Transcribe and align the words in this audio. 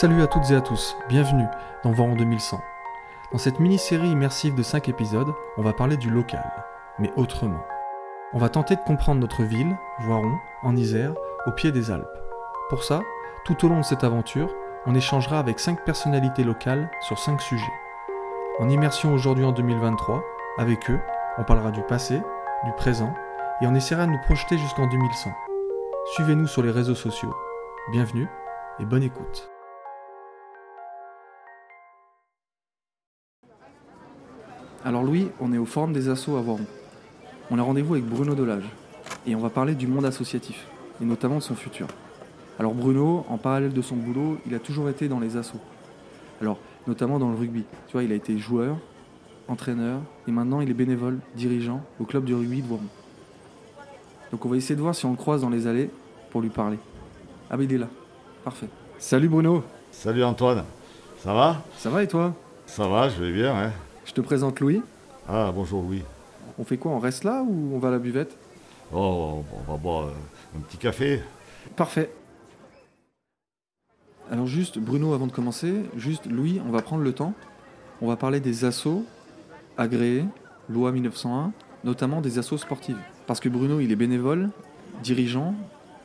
Salut 0.00 0.22
à 0.22 0.26
toutes 0.26 0.50
et 0.50 0.56
à 0.56 0.60
tous, 0.60 0.96
bienvenue 1.08 1.46
dans 1.84 1.92
Voiron 1.92 2.16
2100. 2.16 2.60
Dans 3.30 3.38
cette 3.38 3.60
mini-série 3.60 4.08
immersive 4.08 4.56
de 4.56 4.62
5 4.64 4.88
épisodes, 4.88 5.32
on 5.56 5.62
va 5.62 5.72
parler 5.72 5.96
du 5.96 6.10
local, 6.10 6.44
mais 6.98 7.12
autrement. 7.14 7.60
On 8.32 8.40
va 8.40 8.48
tenter 8.48 8.74
de 8.74 8.80
comprendre 8.80 9.20
notre 9.20 9.44
ville, 9.44 9.76
Voiron, 10.00 10.34
en 10.64 10.74
Isère, 10.74 11.14
au 11.46 11.52
pied 11.52 11.70
des 11.70 11.92
Alpes. 11.92 12.08
Pour 12.70 12.82
ça, 12.82 13.02
tout 13.44 13.64
au 13.64 13.68
long 13.68 13.78
de 13.78 13.84
cette 13.84 14.02
aventure, 14.02 14.52
on 14.86 14.96
échangera 14.96 15.38
avec 15.38 15.60
5 15.60 15.84
personnalités 15.84 16.42
locales 16.42 16.90
sur 17.02 17.16
5 17.16 17.40
sujets. 17.40 17.64
En 18.58 18.68
immersion 18.68 19.14
aujourd'hui 19.14 19.44
en 19.44 19.52
2023, 19.52 20.24
avec 20.58 20.90
eux, 20.90 20.98
on 21.38 21.44
parlera 21.44 21.70
du 21.70 21.82
passé, 21.82 22.20
du 22.64 22.72
présent, 22.72 23.14
et 23.62 23.68
on 23.68 23.76
essaiera 23.76 24.06
de 24.06 24.10
nous 24.10 24.22
projeter 24.22 24.58
jusqu'en 24.58 24.88
2100. 24.88 25.30
Suivez-nous 26.16 26.48
sur 26.48 26.64
les 26.64 26.72
réseaux 26.72 26.96
sociaux. 26.96 27.32
Bienvenue 27.92 28.26
et 28.80 28.84
bonne 28.84 29.04
écoute. 29.04 29.53
Alors 34.86 35.02
Louis, 35.02 35.28
on 35.40 35.50
est 35.54 35.56
au 35.56 35.64
Forum 35.64 35.94
des 35.94 36.10
Assos 36.10 36.36
à 36.36 36.42
Voiron. 36.42 36.66
On 37.50 37.58
a 37.58 37.62
rendez-vous 37.62 37.94
avec 37.94 38.04
Bruno 38.04 38.34
Delage 38.34 38.68
et 39.26 39.34
on 39.34 39.40
va 39.40 39.48
parler 39.48 39.74
du 39.74 39.86
monde 39.86 40.04
associatif 40.04 40.66
et 41.00 41.06
notamment 41.06 41.36
de 41.36 41.42
son 41.42 41.54
futur. 41.54 41.86
Alors 42.58 42.74
Bruno, 42.74 43.24
en 43.30 43.38
parallèle 43.38 43.72
de 43.72 43.80
son 43.80 43.96
boulot, 43.96 44.36
il 44.46 44.54
a 44.54 44.58
toujours 44.58 44.90
été 44.90 45.08
dans 45.08 45.20
les 45.20 45.38
assos. 45.38 45.58
Alors 46.42 46.58
notamment 46.86 47.18
dans 47.18 47.30
le 47.30 47.34
rugby. 47.34 47.64
Tu 47.86 47.92
vois, 47.94 48.02
il 48.02 48.12
a 48.12 48.14
été 48.14 48.36
joueur, 48.36 48.76
entraîneur 49.48 50.00
et 50.28 50.32
maintenant 50.32 50.60
il 50.60 50.68
est 50.68 50.74
bénévole, 50.74 51.18
dirigeant 51.34 51.80
au 51.98 52.04
club 52.04 52.24
du 52.26 52.34
rugby 52.34 52.60
de 52.60 52.66
Voiron. 52.66 52.84
Donc 54.32 54.44
on 54.44 54.50
va 54.50 54.56
essayer 54.58 54.76
de 54.76 54.82
voir 54.82 54.94
si 54.94 55.06
on 55.06 55.12
le 55.12 55.16
croise 55.16 55.40
dans 55.40 55.50
les 55.50 55.66
allées 55.66 55.88
pour 56.28 56.42
lui 56.42 56.50
parler. 56.50 56.78
Ah 57.48 57.56
ben 57.56 57.62
il 57.62 57.72
est 57.72 57.78
là. 57.78 57.88
Parfait. 58.44 58.68
Salut 58.98 59.30
Bruno. 59.30 59.64
Salut 59.90 60.24
Antoine. 60.24 60.64
Ça 61.20 61.32
va? 61.32 61.62
Ça 61.78 61.88
va 61.88 62.02
et 62.02 62.06
toi? 62.06 62.34
Ça 62.66 62.86
va, 62.86 63.08
je 63.08 63.22
vais 63.22 63.32
bien, 63.32 63.56
hein. 63.56 63.72
Je 64.04 64.12
te 64.12 64.20
présente 64.20 64.60
Louis. 64.60 64.82
Ah, 65.28 65.50
bonjour 65.54 65.82
Louis. 65.82 66.02
On 66.58 66.64
fait 66.64 66.76
quoi 66.76 66.92
On 66.92 66.98
reste 66.98 67.24
là 67.24 67.42
ou 67.42 67.74
on 67.74 67.78
va 67.78 67.88
à 67.88 67.90
la 67.90 67.98
buvette? 67.98 68.36
Oh, 68.92 69.42
on 69.52 69.72
va 69.72 69.78
boire 69.78 70.08
un 70.56 70.60
petit 70.60 70.76
café. 70.76 71.20
Parfait. 71.74 72.10
Alors 74.30 74.46
juste, 74.46 74.78
Bruno, 74.78 75.14
avant 75.14 75.26
de 75.26 75.32
commencer, 75.32 75.82
juste 75.96 76.26
Louis, 76.26 76.60
on 76.66 76.70
va 76.70 76.82
prendre 76.82 77.02
le 77.02 77.12
temps. 77.12 77.34
On 78.02 78.06
va 78.06 78.16
parler 78.16 78.40
des 78.40 78.64
assos 78.64 79.04
agréés, 79.78 80.24
loi 80.68 80.92
1901, 80.92 81.52
notamment 81.84 82.20
des 82.20 82.38
assos 82.38 82.58
sportives. 82.58 82.98
Parce 83.26 83.40
que 83.40 83.48
Bruno, 83.48 83.80
il 83.80 83.90
est 83.90 83.96
bénévole, 83.96 84.50
dirigeant, 85.02 85.54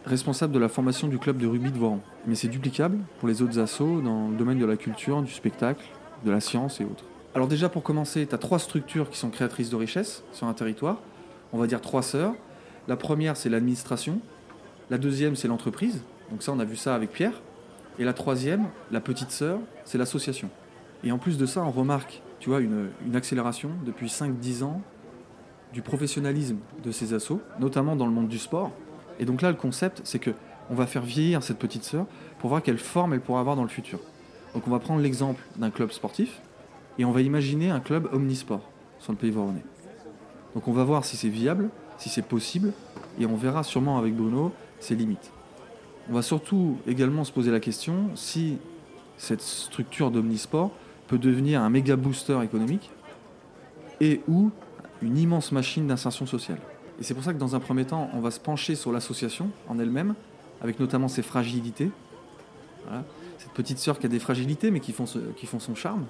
responsable 0.06 0.54
de 0.54 0.60
la 0.60 0.70
formation 0.70 1.08
du 1.08 1.20
club 1.20 1.38
de 1.38 1.48
rugby 1.48 1.72
de 1.72 1.78
Voiron. 1.78 2.00
Mais 2.26 2.36
c'est 2.36 2.48
duplicable 2.48 2.98
pour 3.20 3.28
les 3.28 3.42
autres 3.42 3.60
assos 3.60 4.02
dans 4.02 4.30
le 4.30 4.36
domaine 4.36 4.60
de 4.60 4.66
la 4.66 4.78
culture, 4.78 5.22
du 5.22 5.32
spectacle, 5.32 5.86
de 6.24 6.32
la 6.32 6.40
science 6.40 6.80
et 6.82 6.86
autres. 6.86 7.06
Alors 7.36 7.48
déjà 7.48 7.70
pour 7.70 7.84
commencer, 7.84 8.26
tu 8.26 8.34
as 8.34 8.38
trois 8.40 8.60
structures 8.60 9.10
qui 9.10 9.18
sont 9.18 9.30
créatrices 9.30 9.70
de 9.70 9.76
richesse 9.76 10.24
sur 10.32 10.48
un 10.48 10.54
territoire. 10.54 10.98
On 11.54 11.60
va 11.60 11.68
dire 11.68 11.82
trois 11.82 12.02
sœurs. 12.02 12.34
La 12.88 12.96
première, 12.96 13.38
c'est 13.38 13.50
l'administration. 13.50 14.20
La 14.90 14.98
deuxième, 14.98 15.36
c'est 15.36 15.48
l'entreprise. 15.48 16.02
Donc 16.32 16.42
ça, 16.42 16.52
on 16.52 16.60
a 16.60 16.66
vu 16.66 16.76
ça 16.76 16.96
avec 16.96 17.12
Pierre. 17.12 17.42
Et 18.00 18.04
la 18.04 18.14
troisième, 18.14 18.68
la 18.92 19.00
petite 19.00 19.30
sœur, 19.30 19.60
c'est 19.86 19.98
l'association. 19.98 20.50
Et 21.04 21.12
en 21.12 21.18
plus 21.18 21.38
de 21.38 21.46
ça, 21.46 21.62
on 21.62 21.72
remarque, 21.72 22.22
tu 22.40 22.50
vois, 22.50 22.62
une, 22.62 22.90
une 23.06 23.16
accélération 23.16 23.72
depuis 23.86 24.08
5-10 24.08 24.64
ans 24.64 24.82
du 25.72 25.82
professionnalisme 25.84 26.58
de 26.84 26.92
ces 26.92 27.14
assos, 27.14 27.42
notamment 27.60 27.96
dans 27.96 28.08
le 28.08 28.12
monde 28.12 28.28
du 28.28 28.40
sport. 28.40 28.72
Et 29.20 29.26
donc 29.26 29.42
là, 29.42 29.50
le 29.50 29.58
concept, 29.58 30.02
c'est 30.04 30.20
que 30.20 30.32
on 30.72 30.76
va 30.76 30.88
faire 30.88 31.04
vieillir 31.04 31.44
cette 31.44 31.60
petite 31.60 31.84
sœur 31.84 32.06
pour 32.40 32.50
voir 32.50 32.62
quelle 32.62 32.78
forme 32.78 33.14
elle 33.14 33.22
pourra 33.22 33.40
avoir 33.40 33.56
dans 33.56 33.64
le 33.64 33.70
futur. 33.70 34.00
Donc 34.54 34.68
on 34.68 34.72
va 34.72 34.80
prendre 34.80 35.02
l'exemple 35.02 35.42
d'un 35.58 35.70
club 35.70 35.92
sportif 35.92 36.42
et 37.00 37.06
on 37.06 37.12
va 37.12 37.22
imaginer 37.22 37.72
un 37.72 37.80
club 37.80 38.08
omnisport 38.14 38.62
sur 39.00 39.14
le 39.14 39.18
pays 39.18 39.32
voironnais. 39.32 39.64
Donc 40.54 40.68
on 40.68 40.74
va 40.74 40.84
voir 40.84 41.06
si 41.06 41.18
c'est 41.18 41.30
viable, 41.30 41.70
si 41.98 42.10
c'est 42.10 42.22
possible, 42.22 42.74
et 43.20 43.26
on 43.26 43.36
verra 43.36 43.64
sûrement 43.64 43.98
avec 43.98 44.16
Bruno 44.16 44.52
ses 44.80 44.96
limites. 44.96 45.32
On 46.10 46.14
va 46.14 46.22
surtout 46.22 46.78
également 46.88 47.24
se 47.24 47.32
poser 47.32 47.52
la 47.52 47.60
question 47.60 48.10
si 48.16 48.58
cette 49.18 49.42
structure 49.42 50.12
d'omnisport 50.12 50.72
peut 51.08 51.18
devenir 51.18 51.62
un 51.62 51.70
méga 51.70 51.96
booster 51.96 52.40
économique 52.44 52.92
et 54.02 54.22
ou 54.28 54.52
une 55.02 55.18
immense 55.18 55.52
machine 55.52 55.88
d'insertion 55.88 56.26
sociale. 56.26 56.60
Et 57.00 57.04
c'est 57.04 57.14
pour 57.14 57.24
ça 57.24 57.34
que 57.34 57.40
dans 57.40 57.56
un 57.56 57.60
premier 57.60 57.86
temps, 57.86 58.10
on 58.14 58.20
va 58.20 58.32
se 58.32 58.40
pencher 58.42 58.76
sur 58.76 58.92
l'association 58.92 59.52
en 59.70 59.80
elle-même, 59.80 60.16
avec 60.62 60.80
notamment 60.82 61.08
ses 61.08 61.22
fragilités. 61.22 61.92
Cette 63.38 63.52
petite 63.52 63.78
sœur 63.78 64.00
qui 64.00 64.06
a 64.06 64.10
des 64.10 64.20
fragilités, 64.20 64.70
mais 64.70 64.82
qui 64.82 64.92
font 64.92 65.06
son 65.06 65.76
charme. 65.76 66.06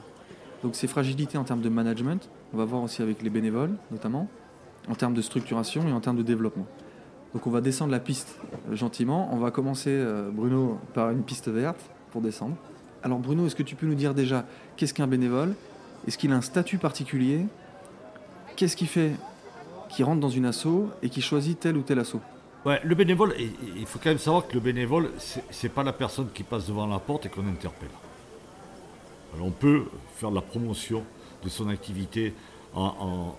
Donc 0.64 0.76
ces 0.76 0.88
fragilités 0.88 1.38
en 1.38 1.44
termes 1.44 1.62
de 1.62 1.70
management, 1.70 2.30
on 2.54 2.58
va 2.58 2.66
voir 2.66 2.84
aussi 2.84 3.02
avec 3.02 3.22
les 3.22 3.30
bénévoles 3.30 3.72
notamment, 3.92 4.28
en 4.90 4.96
termes 4.96 5.14
de 5.14 5.22
structuration 5.22 5.88
et 5.88 5.92
en 5.92 6.00
termes 6.02 6.18
de 6.18 6.24
développement. 6.24 6.66
Donc 7.34 7.46
on 7.48 7.52
va 7.52 7.62
descendre 7.62 7.92
la 7.92 8.00
piste 8.00 8.40
euh, 8.70 8.76
gentiment. 8.76 9.30
On 9.32 9.38
va 9.38 9.52
commencer, 9.52 9.92
euh, 9.92 10.30
Bruno, 10.32 10.80
par 10.94 11.12
une 11.12 11.22
piste 11.24 11.48
verte 11.48 11.80
pour 12.12 12.22
descendre. 12.22 12.56
Alors 13.04 13.20
Bruno, 13.20 13.46
est-ce 13.46 13.56
que 13.56 13.64
tu 13.64 13.76
peux 13.76 13.86
nous 13.86 13.96
dire 13.96 14.14
déjà 14.14 14.46
qu'est-ce 14.76 14.94
qu'un 14.94 15.08
bénévole? 15.08 15.54
Est-ce 16.08 16.18
qu'il 16.18 16.32
a 16.32 16.36
un 16.36 16.42
statut 16.42 16.78
particulier? 16.78 17.46
Qu'est-ce 18.56 18.76
qui 18.76 18.88
fait 18.88 19.12
qu'il 19.90 20.06
rentre 20.06 20.20
dans 20.20 20.30
une 20.30 20.46
asso 20.46 20.90
et 21.02 21.10
qu'il 21.10 21.24
choisit 21.24 21.60
tel 21.60 21.78
ou 21.78 21.82
tel 21.82 22.00
asso? 22.00 22.16
Ouais, 22.66 22.82
le 22.84 22.94
bénévole, 22.96 23.34
il- 23.78 23.86
faut 23.86 24.00
quand 24.04 24.10
même 24.10 24.18
savoir 24.18 24.46
que 24.48 24.54
le 24.54 24.60
bénévole, 24.60 25.12
c'est 25.50 25.70
pas 25.70 25.84
la 25.84 25.94
personne 25.94 26.28
qui 26.34 26.44
passe 26.44 26.68
devant 26.68 26.88
la 26.88 27.00
porte 27.00 27.26
et 27.26 27.30
qu'on 27.30 27.48
interpelle. 27.48 27.90
On 29.42 29.52
peut 29.52 29.86
faire 30.16 30.30
de 30.32 30.36
la 30.36 30.42
promotion 30.42 31.04
de 31.44 31.50
son 31.50 31.70
activité 31.70 32.34
en, 32.74 33.36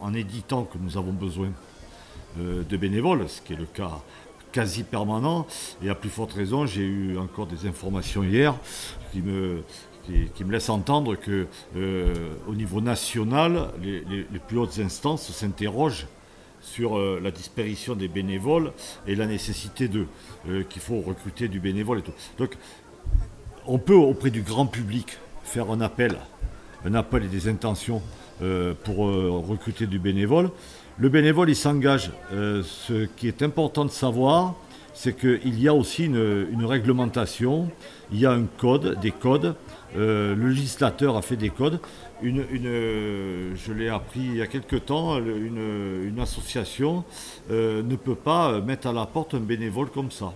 en- 0.00 0.14
éditant 0.14 0.64
que 0.64 0.78
nous 0.78 0.96
avons 0.96 1.12
besoin 1.12 1.50
euh, 2.38 2.62
de 2.62 2.76
bénévoles, 2.76 3.28
ce 3.28 3.40
qui 3.40 3.52
est 3.52 3.56
le 3.56 3.66
cas 3.66 4.00
quasi 4.52 4.82
permanent. 4.82 5.46
Et 5.82 5.90
à 5.90 5.94
plus 5.94 6.10
forte 6.10 6.32
raison, 6.32 6.66
j'ai 6.66 6.84
eu 6.84 7.18
encore 7.18 7.46
des 7.46 7.66
informations 7.66 8.22
hier 8.22 8.54
qui 9.12 9.20
me, 9.20 9.62
qui, 10.34 10.44
me 10.44 10.52
laissent 10.52 10.70
entendre 10.70 11.16
que 11.16 11.46
euh, 11.76 12.14
au 12.46 12.54
niveau 12.54 12.80
national, 12.80 13.70
les, 13.82 14.02
plus 14.46 14.58
hautes 14.58 14.78
instances 14.78 15.30
s'interrogent 15.30 16.06
sur 16.60 16.98
euh, 16.98 17.20
la 17.22 17.30
disparition 17.30 17.94
des 17.94 18.08
bénévoles 18.08 18.72
et 19.06 19.14
la 19.14 19.26
nécessité 19.26 19.88
de 19.88 20.06
qu'il 20.70 20.82
faut 20.82 21.00
recruter 21.00 21.48
du 21.48 21.60
bénévole. 21.60 22.02
Donc 22.38 22.56
on 23.66 23.78
peut 23.78 23.94
auprès 23.94 24.30
du 24.30 24.42
grand 24.42 24.66
public 24.66 25.18
faire 25.48 25.70
un 25.70 25.80
appel, 25.80 26.16
un 26.84 26.94
appel 26.94 27.24
et 27.24 27.28
des 27.28 27.48
intentions 27.48 28.02
euh, 28.42 28.74
pour 28.84 29.08
euh, 29.08 29.42
recruter 29.48 29.86
du 29.86 29.98
bénévole. 29.98 30.50
Le 30.98 31.08
bénévole, 31.08 31.48
il 31.48 31.56
s'engage. 31.56 32.12
Euh, 32.32 32.62
ce 32.62 33.06
qui 33.16 33.26
est 33.26 33.42
important 33.42 33.84
de 33.84 33.90
savoir, 33.90 34.54
c'est 34.94 35.16
qu'il 35.16 35.60
y 35.60 35.68
a 35.68 35.74
aussi 35.74 36.04
une, 36.04 36.64
réglementation, 36.64 37.70
il 38.12 38.20
y 38.20 38.26
a 38.26 38.32
un 38.32 38.44
code, 38.44 38.98
des 39.00 39.12
codes. 39.12 39.54
Le 39.96 40.34
législateur 40.34 41.16
a 41.16 41.22
fait 41.22 41.36
des 41.36 41.50
codes. 41.50 41.80
Une, 42.20 42.42
je 43.54 43.72
l'ai 43.72 43.88
appris 43.88 44.20
il 44.20 44.36
y 44.36 44.42
a 44.42 44.48
quelque 44.48 44.74
temps, 44.74 45.18
une, 45.18 46.18
association 46.20 47.04
ne 47.48 47.96
peut 47.96 48.16
pas 48.16 48.60
mettre 48.60 48.88
à 48.88 48.92
la 48.92 49.06
porte 49.06 49.34
un 49.34 49.40
bénévole 49.40 49.88
comme 49.88 50.10
ça. 50.10 50.32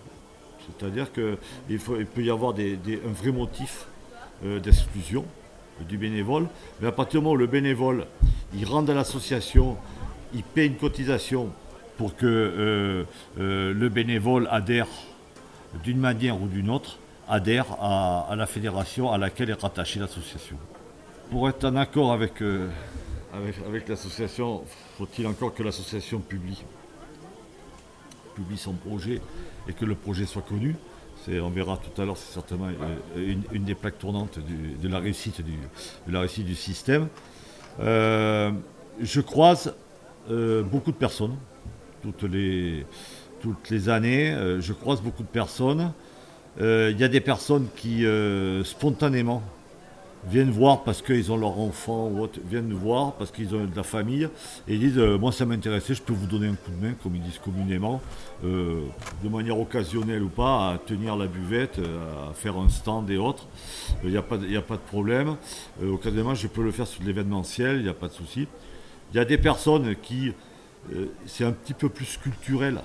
C'est-à-dire 0.79 1.09
qu'il 1.13 1.79
peut 1.79 2.23
y 2.23 2.31
avoir 2.31 2.55
un 2.55 3.13
vrai 3.13 3.33
motif 3.33 3.87
d'exclusion 4.43 5.25
du 5.89 5.99
bénévole. 5.99 6.49
Mais 6.81 6.89
à 6.89 6.93
partir 6.93 7.21
du 7.21 7.25
moment 7.25 7.35
où 7.35 7.39
le 7.39 7.47
bénévole, 7.47 8.07
il 8.55 8.65
rentre 8.67 8.87
dans 8.87 8.95
l'association, 8.95 9.77
il 10.35 10.43
paie 10.43 10.67
une 10.67 10.77
cotisation 10.77 11.51
pour 11.97 12.17
que 12.17 12.27
euh, 12.27 13.05
euh, 13.39 13.73
le 13.73 13.89
bénévole 13.89 14.49
adhère 14.51 14.89
d'une 15.85 15.99
manière 15.99 16.41
ou 16.41 16.49
d'une 16.49 16.71
autre, 16.71 16.99
adhère 17.29 17.67
à, 17.81 18.27
à 18.31 18.37
la 18.37 18.47
fédération 18.47 19.11
à 19.11 19.19
laquelle 19.19 19.51
est 19.51 19.61
rattachée 19.61 20.01
l'association. 20.01 20.57
Pour 21.31 21.49
être 21.49 21.65
en 21.65 21.77
accord 21.77 22.13
avec, 22.13 22.43
euh, 22.43 22.69
avec, 23.33 23.55
avec 23.67 23.89
l'association, 23.89 24.63
faut-il 24.99 25.27
encore 25.27 25.55
que 25.55 25.63
l'association 25.63 26.21
publie 26.21 26.63
publie 28.35 28.57
son 28.57 28.73
projet 28.73 29.21
et 29.69 29.75
que 29.75 29.85
le 29.85 29.95
projet 29.95 30.25
soit 30.25 30.43
connu? 30.43 30.75
On 31.29 31.51
verra 31.51 31.79
tout 31.79 32.03
à 32.03 32.05
l'heure, 32.05 32.17
c'est 32.17 32.33
certainement 32.33 32.67
euh, 33.17 33.35
une, 33.53 33.65
des 33.65 33.75
plaques 33.75 33.99
tournantes 33.99 34.39
de, 34.83 34.89
la 34.89 34.99
réussite 34.99 35.41
du, 35.41 36.55
système. 36.55 37.09
Euh, 37.81 38.51
je 39.01 39.21
croise 39.21 39.75
euh, 40.31 40.63
beaucoup 40.63 40.91
de 40.91 40.97
personnes, 40.97 41.37
toutes 42.03 42.25
les, 42.25 42.85
toutes 43.41 43.71
les 43.71 43.89
années, 43.89 44.37
je 44.61 44.73
croise 44.73 45.01
beaucoup 45.01 45.23
de 45.23 45.29
personnes. 45.29 45.93
Il 46.59 46.97
y 46.99 47.05
a 47.05 47.09
des 47.09 47.21
personnes 47.21 47.69
qui, 47.77 48.05
spontanément, 48.65 49.43
viennent 50.25 50.51
voir 50.51 50.85
parce 50.85 51.03
qu'ils 51.03 51.33
ont 51.33 51.37
leur 51.37 51.59
enfant 51.59 52.09
ou 52.09 52.21
autre, 52.21 52.39
viennent 52.45 52.73
voir 52.73 53.13
parce 53.15 53.31
qu'ils 53.31 53.55
ont 53.55 53.65
de 53.65 53.77
la 53.77 53.83
famille 53.83 54.29
et 54.69 54.79
disent 54.79 54.99
euh, 54.99 55.19
moi 55.19 55.33
ça 55.33 55.47
m'intéressait, 55.47 55.95
je 55.95 56.03
peux 56.03 56.13
vous 56.13 56.27
donner 56.27 56.47
un 56.47 56.55
coup 56.55 56.71
de 56.71 56.87
main 56.87 56.95
comme 57.03 57.17
ils 57.17 57.23
disent 57.23 57.41
communément, 57.43 58.01
euh, 58.45 58.83
de 59.23 59.29
manière 59.29 59.59
occasionnelle 59.59 60.23
ou 60.23 60.29
pas, 60.29 60.71
à 60.71 60.79
tenir 60.79 61.17
la 61.17 61.27
buvette, 61.27 61.79
euh, 61.79 62.31
à 62.31 62.35
faire 62.35 62.57
un 62.57 62.69
stand 62.69 63.11
et 63.11 63.17
autres. 63.17 63.47
Il 64.05 64.11
n'y 64.11 64.17
a, 64.17 64.21
a 64.21 64.23
pas 64.23 64.37
de 64.77 64.87
problème. 64.87 65.37
occasionnellement 65.83 66.35
je 66.35 66.47
peux 66.47 66.63
le 66.63 66.71
faire 66.71 66.87
sur 66.87 67.03
l'événementiel, 67.03 67.77
il 67.77 67.83
n'y 67.83 67.89
a 67.89 67.95
pas 67.95 68.09
de 68.09 68.15
souci. 68.15 68.47
Il 69.13 69.17
y 69.17 69.21
a 69.21 69.25
des 69.25 69.39
personnes 69.39 69.95
qui, 70.01 70.33
c'est 71.27 71.45
un 71.45 71.53
petit 71.53 71.75
peu 71.75 71.91
plus 71.91 72.17
culturel, 72.17 72.81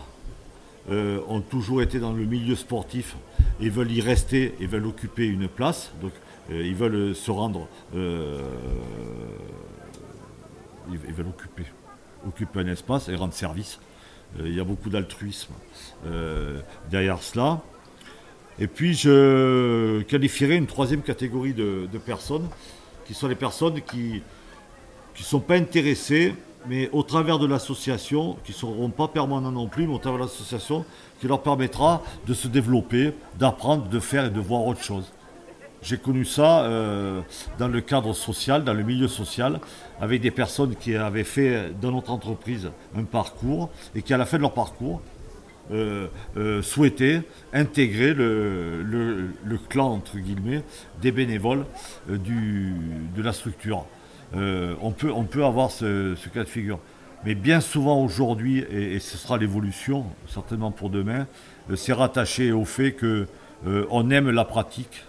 ont 0.90 1.40
toujours 1.40 1.82
été 1.82 2.00
dans 2.00 2.12
le 2.12 2.26
milieu 2.26 2.56
sportif 2.56 3.16
et 3.62 3.70
veulent 3.70 3.92
y 3.92 4.02
rester 4.02 4.54
et 4.60 4.68
veulent 4.68 4.88
occuper 4.88 5.26
une 5.26 5.48
place. 5.48 5.92
Donc 6.02 6.12
ils 6.50 6.76
veulent 6.76 7.16
se 7.16 7.32
rendre, 7.32 7.68
euh, 7.96 8.42
ils, 10.90 11.00
ils 11.08 11.14
veulent 11.14 11.28
occuper, 11.28 11.66
occuper 12.26 12.60
un 12.60 12.68
espace 12.68 13.10
et 13.10 13.16
rendre 13.16 13.34
service. 13.34 13.80
Euh, 14.40 14.48
il 14.48 14.56
y 14.56 14.60
a 14.60 14.64
beaucoup 14.64 14.90
d'altruisme 14.90 15.54
derrière 16.90 17.22
cela. 17.22 17.62
Et 18.60 18.68
puis 18.68 18.94
je 18.94 20.02
qualifierais 20.04 20.58
une 20.58 20.68
troisième 20.68 21.02
catégorie 21.02 21.54
de, 21.54 21.88
de 21.92 21.98
personnes, 21.98 22.48
qui 23.06 23.14
sont 23.14 23.28
les 23.28 23.36
personnes 23.36 23.82
qui 23.82 24.22
ne 25.18 25.24
sont 25.24 25.40
pas 25.40 25.56
intéressées, 25.56 26.34
mais 26.68 26.90
au 26.92 27.04
travers 27.04 27.40
de 27.40 27.48
l'association, 27.48 28.38
qui 28.44 28.52
ne 28.52 28.58
seront 28.58 28.90
pas 28.90 29.08
permanents 29.08 29.52
non 29.52 29.68
plus, 29.68 29.88
mais 29.88 29.94
au 29.94 30.00
travers 30.00 30.20
de 30.20 30.26
l'association, 30.26 30.86
qui 31.20 31.28
leur 31.28 31.42
permettra 31.42 32.04
de 32.26 32.34
se 32.34 32.48
développer, 32.48 33.14
d'apprendre, 33.38 33.88
de 33.88 34.00
faire 34.00 34.26
et 34.26 34.30
de 34.30 34.40
voir 34.40 34.66
autre 34.66 34.84
chose. 34.84 35.12
J'ai 35.88 35.98
connu 35.98 36.26
ça 36.26 36.66
euh, 36.66 37.22
dans 37.60 37.70
le 37.70 37.80
cadre 37.80 38.12
social, 38.12 38.66
dans 38.66 38.74
le 38.74 38.84
milieu 38.84 39.08
social, 39.08 39.62
avec 40.02 40.20
des 40.20 40.32
personnes 40.32 40.76
qui 40.76 40.98
avaient 40.98 41.24
fait 41.24 41.72
dans 41.82 41.94
notre 41.94 42.12
entreprise 42.12 42.70
un 42.94 43.04
parcours 43.04 43.70
et 43.96 44.02
qui, 44.02 44.14
à 44.14 44.18
la 44.18 44.26
fin 44.26 44.36
de 44.36 44.42
leur 44.42 44.54
parcours, 44.54 45.02
euh, 45.72 46.08
euh, 46.36 46.62
souhaitaient 46.62 47.22
intégrer 47.54 48.14
le, 48.14 49.30
clan, 49.70 49.94
entre 49.94 50.18
guillemets, 50.18 50.62
des 51.02 51.14
bénévoles 51.14 51.66
de 52.10 53.22
la 53.22 53.32
structure. 53.32 53.86
on, 54.34 54.92
peut, 54.92 55.14
on 55.14 55.24
peut 55.24 55.46
avoir 55.46 55.72
ce, 55.72 56.16
cas 56.34 56.44
de 56.44 56.50
figure. 56.50 56.80
Mais 57.24 57.34
bien 57.34 57.62
souvent 57.62 58.04
aujourd'hui, 58.04 58.60
et 58.70 59.00
ce 59.00 59.16
sera 59.16 59.38
l'évolution, 59.38 60.04
certainement 60.28 60.72
pour 60.72 60.90
demain, 60.90 61.28
c'est 61.76 61.94
rattaché 61.94 62.52
au 62.52 62.66
fait 62.66 62.94
qu'on 62.94 64.10
aime 64.10 64.30
la 64.32 64.44
pratique 64.44 65.06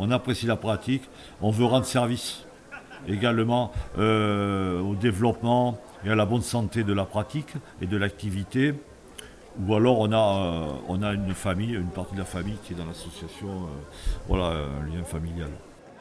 on 0.00 0.10
apprécie 0.10 0.46
la 0.46 0.56
pratique, 0.56 1.02
on 1.42 1.50
veut 1.50 1.66
rendre 1.66 1.84
service 1.84 2.44
également 3.06 3.70
euh, 3.98 4.80
au 4.80 4.94
développement 4.94 5.78
et 6.04 6.10
à 6.10 6.14
la 6.14 6.24
bonne 6.24 6.40
santé 6.40 6.84
de 6.84 6.92
la 6.94 7.04
pratique 7.04 7.52
et 7.82 7.86
de 7.86 7.96
l'activité. 7.98 8.74
Ou 9.60 9.74
alors 9.74 9.98
on 9.98 10.10
a, 10.12 10.16
euh, 10.16 10.72
on 10.88 11.02
a 11.02 11.12
une 11.12 11.34
famille, 11.34 11.74
une 11.74 11.90
partie 11.90 12.14
de 12.14 12.18
la 12.18 12.24
famille 12.24 12.56
qui 12.64 12.72
est 12.72 12.76
dans 12.76 12.86
l'association, 12.86 13.48
euh, 13.48 13.66
voilà, 14.26 14.44
un 14.80 14.86
lien 14.86 15.04
familial. 15.04 15.50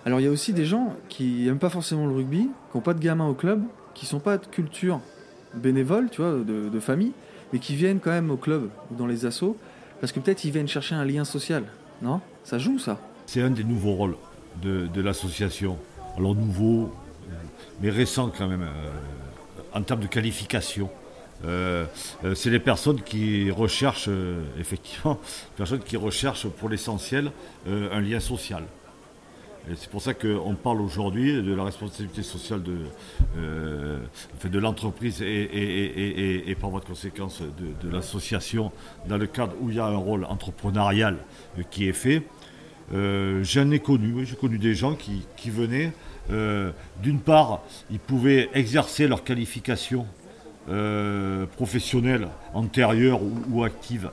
Alors 0.05 0.21
il 0.21 0.23
y 0.23 0.27
a 0.27 0.31
aussi 0.31 0.53
des 0.53 0.65
gens 0.65 0.95
qui 1.09 1.43
n'aiment 1.43 1.59
pas 1.59 1.69
forcément 1.69 2.07
le 2.07 2.15
rugby, 2.15 2.49
qui 2.71 2.77
n'ont 2.77 2.81
pas 2.81 2.93
de 2.93 3.01
gamins 3.01 3.27
au 3.27 3.33
club, 3.33 3.63
qui 3.93 4.05
ne 4.05 4.09
sont 4.09 4.19
pas 4.21 4.37
de 4.37 4.45
culture 4.45 5.01
bénévole, 5.55 6.09
tu 6.09 6.21
vois, 6.21 6.35
de, 6.39 6.79
famille, 6.79 7.11
mais 7.51 7.59
qui 7.59 7.75
viennent 7.75 7.99
quand 7.99 8.11
même 8.11 8.31
au 8.31 8.37
club 8.37 8.69
ou 8.91 8.95
dans 8.95 9.07
les 9.07 9.25
assos, 9.25 9.57
parce 9.99 10.13
que 10.13 10.21
peut-être 10.21 10.45
ils 10.45 10.51
viennent 10.51 10.69
chercher 10.69 10.95
un 10.95 11.03
lien 11.03 11.25
social, 11.25 11.65
non? 12.01 12.21
Ça 12.45 12.59
joue 12.59 12.79
ça 12.79 12.97
c'est 13.29 13.43
un 13.43 13.51
des 13.51 13.63
nouveaux 13.63 13.93
rôles 13.93 14.17
de, 14.63 15.01
l'association. 15.01 15.77
Alors 16.17 16.33
nouveau, 16.33 16.91
mais 17.79 17.91
récent 17.91 18.31
quand 18.35 18.47
même, 18.47 18.63
euh, 18.63 18.91
en 19.71 19.83
termes 19.83 19.99
de 19.99 20.07
qualification. 20.07 20.89
Euh, 21.45 21.85
euh, 22.25 22.33
c'est 22.33 22.49
les 22.49 22.59
personnes 22.59 23.01
qui 23.01 23.51
recherchent, 23.51 24.09
effectivement, 24.59 25.19
personnes 25.55 25.81
qui 25.81 25.95
recherchent 25.95 26.47
pour 26.47 26.69
l'essentiel 26.69 27.31
un 27.67 28.01
lien 28.01 28.19
social. 28.19 28.63
c'est 29.75 29.91
pour 29.91 30.01
ça 30.01 30.15
qu'on 30.15 30.55
parle 30.55 30.81
aujourd'hui 30.81 31.33
de 31.33 31.53
la 31.53 31.65
responsabilité 31.65 32.23
sociale 32.23 32.63
de, 32.63 34.57
l'entreprise 34.57 35.21
et, 35.21 36.57
par 36.59 36.71
voie 36.71 36.79
de 36.79 36.85
conséquence 36.85 37.43
de 37.43 37.89
l'association 37.89 38.71
dans 39.07 39.17
le 39.17 39.27
cadre 39.27 39.53
où 39.61 39.69
il 39.69 39.75
y 39.75 39.79
a 39.79 39.85
un 39.85 39.97
rôle 39.97 40.25
entrepreneurial 40.25 41.17
qui 41.69 41.87
est 41.87 41.93
fait. 41.93 42.23
Euh, 42.93 43.43
j'en 43.43 43.69
ai 43.71 43.79
connu, 43.79 44.25
j'ai 44.25 44.35
connu 44.35 44.57
des 44.57 44.73
gens 44.73 44.95
qui, 44.95 45.49
venaient. 45.49 45.91
Euh, 46.31 46.71
d'une 47.01 47.19
part, 47.19 47.61
ils 47.91 47.99
pouvaient 47.99 48.49
exercer 48.53 49.07
leur 49.07 49.23
qualification 49.23 50.05
euh, 50.69 51.45
professionnelle 51.45 52.27
antérieure 52.53 53.19
ou, 53.51 53.63
active 53.63 54.09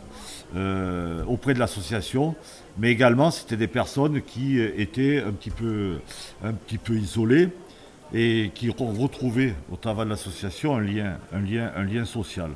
auprès 1.27 1.53
de 1.53 1.59
l'association, 1.59 2.35
mais 2.79 2.91
également 2.91 3.31
c'était 3.31 3.59
des 3.59 3.67
personnes 3.67 4.23
qui 4.23 4.59
étaient 4.59 5.23
un 5.23 5.33
petit 5.33 5.51
peu, 5.51 6.97
isolées 6.97 7.49
et 8.15 8.53
qui 8.55 8.71
ont 8.71 8.93
retrouvé 8.93 9.53
au 9.71 9.77
travers 9.77 10.07
de 10.07 10.11
l'association 10.11 10.77
un 10.77 10.81
lien, 10.81 11.19
un, 11.33 11.41
lien, 11.41 11.73
un 11.77 11.85
lien 11.85 12.07
social, 12.07 12.53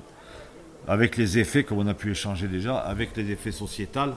avec 0.89 1.19
les 1.19 1.39
effets, 1.39 1.63
comme 1.65 1.79
on 1.79 1.87
a 1.89 1.95
pu 1.95 2.13
échanger 2.13 2.47
déjà, 2.47 2.79
avec 2.79 3.15
les 3.17 3.31
effets 3.33 3.53
sociétals 3.53 4.15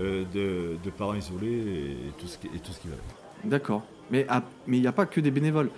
euh, 0.00 0.24
de, 0.32 0.90
parents 0.90 1.14
isolés 1.14 1.58
et 1.58 2.12
tout 2.18 2.26
ce 2.26 2.38
qui, 2.38 2.46
et 2.48 2.58
tout 2.60 2.72
ce 2.72 2.80
qui 2.80 2.88
va. 2.88 2.94
D'accord. 3.44 3.82
Mais 4.10 4.26
il 4.68 4.80
n'y 4.80 4.86
a 4.86 4.92
pas 4.92 5.06
que 5.06 5.20
des 5.20 5.30
bénévoles. 5.30 5.70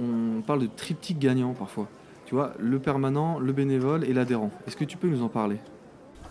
On 0.00 0.40
parle 0.40 0.60
de 0.60 0.68
triptyque 0.74 1.18
gagnant 1.18 1.52
parfois. 1.52 1.88
Tu 2.26 2.34
vois, 2.34 2.54
le 2.58 2.78
permanent, 2.78 3.38
le 3.38 3.52
bénévole 3.52 4.04
et 4.04 4.12
l'adhérent. 4.12 4.50
Est-ce 4.66 4.76
que 4.76 4.84
tu 4.84 4.96
peux 4.96 5.08
nous 5.08 5.22
en 5.22 5.28
parler? 5.28 5.58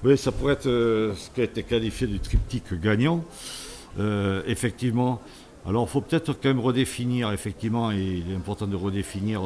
Oui, 0.03 0.17
ça 0.17 0.31
pourrait 0.31 0.53
être 0.53 0.67
euh, 0.67 1.13
ce 1.15 1.29
qui 1.29 1.41
a 1.41 1.45
été 1.45 1.63
qualifié 1.63 2.07
du 2.07 2.19
triptyque 2.19 2.73
gagnant. 2.73 3.23
Euh, 3.99 4.41
effectivement, 4.45 5.21
alors 5.65 5.85
il 5.87 5.89
faut 5.89 6.01
peut-être 6.01 6.33
quand 6.33 6.49
même 6.49 6.59
redéfinir, 6.59 7.31
effectivement, 7.31 7.91
et 7.91 8.23
il 8.25 8.31
est 8.31 8.35
important 8.35 8.67
de 8.67 8.75
redéfinir 8.75 9.41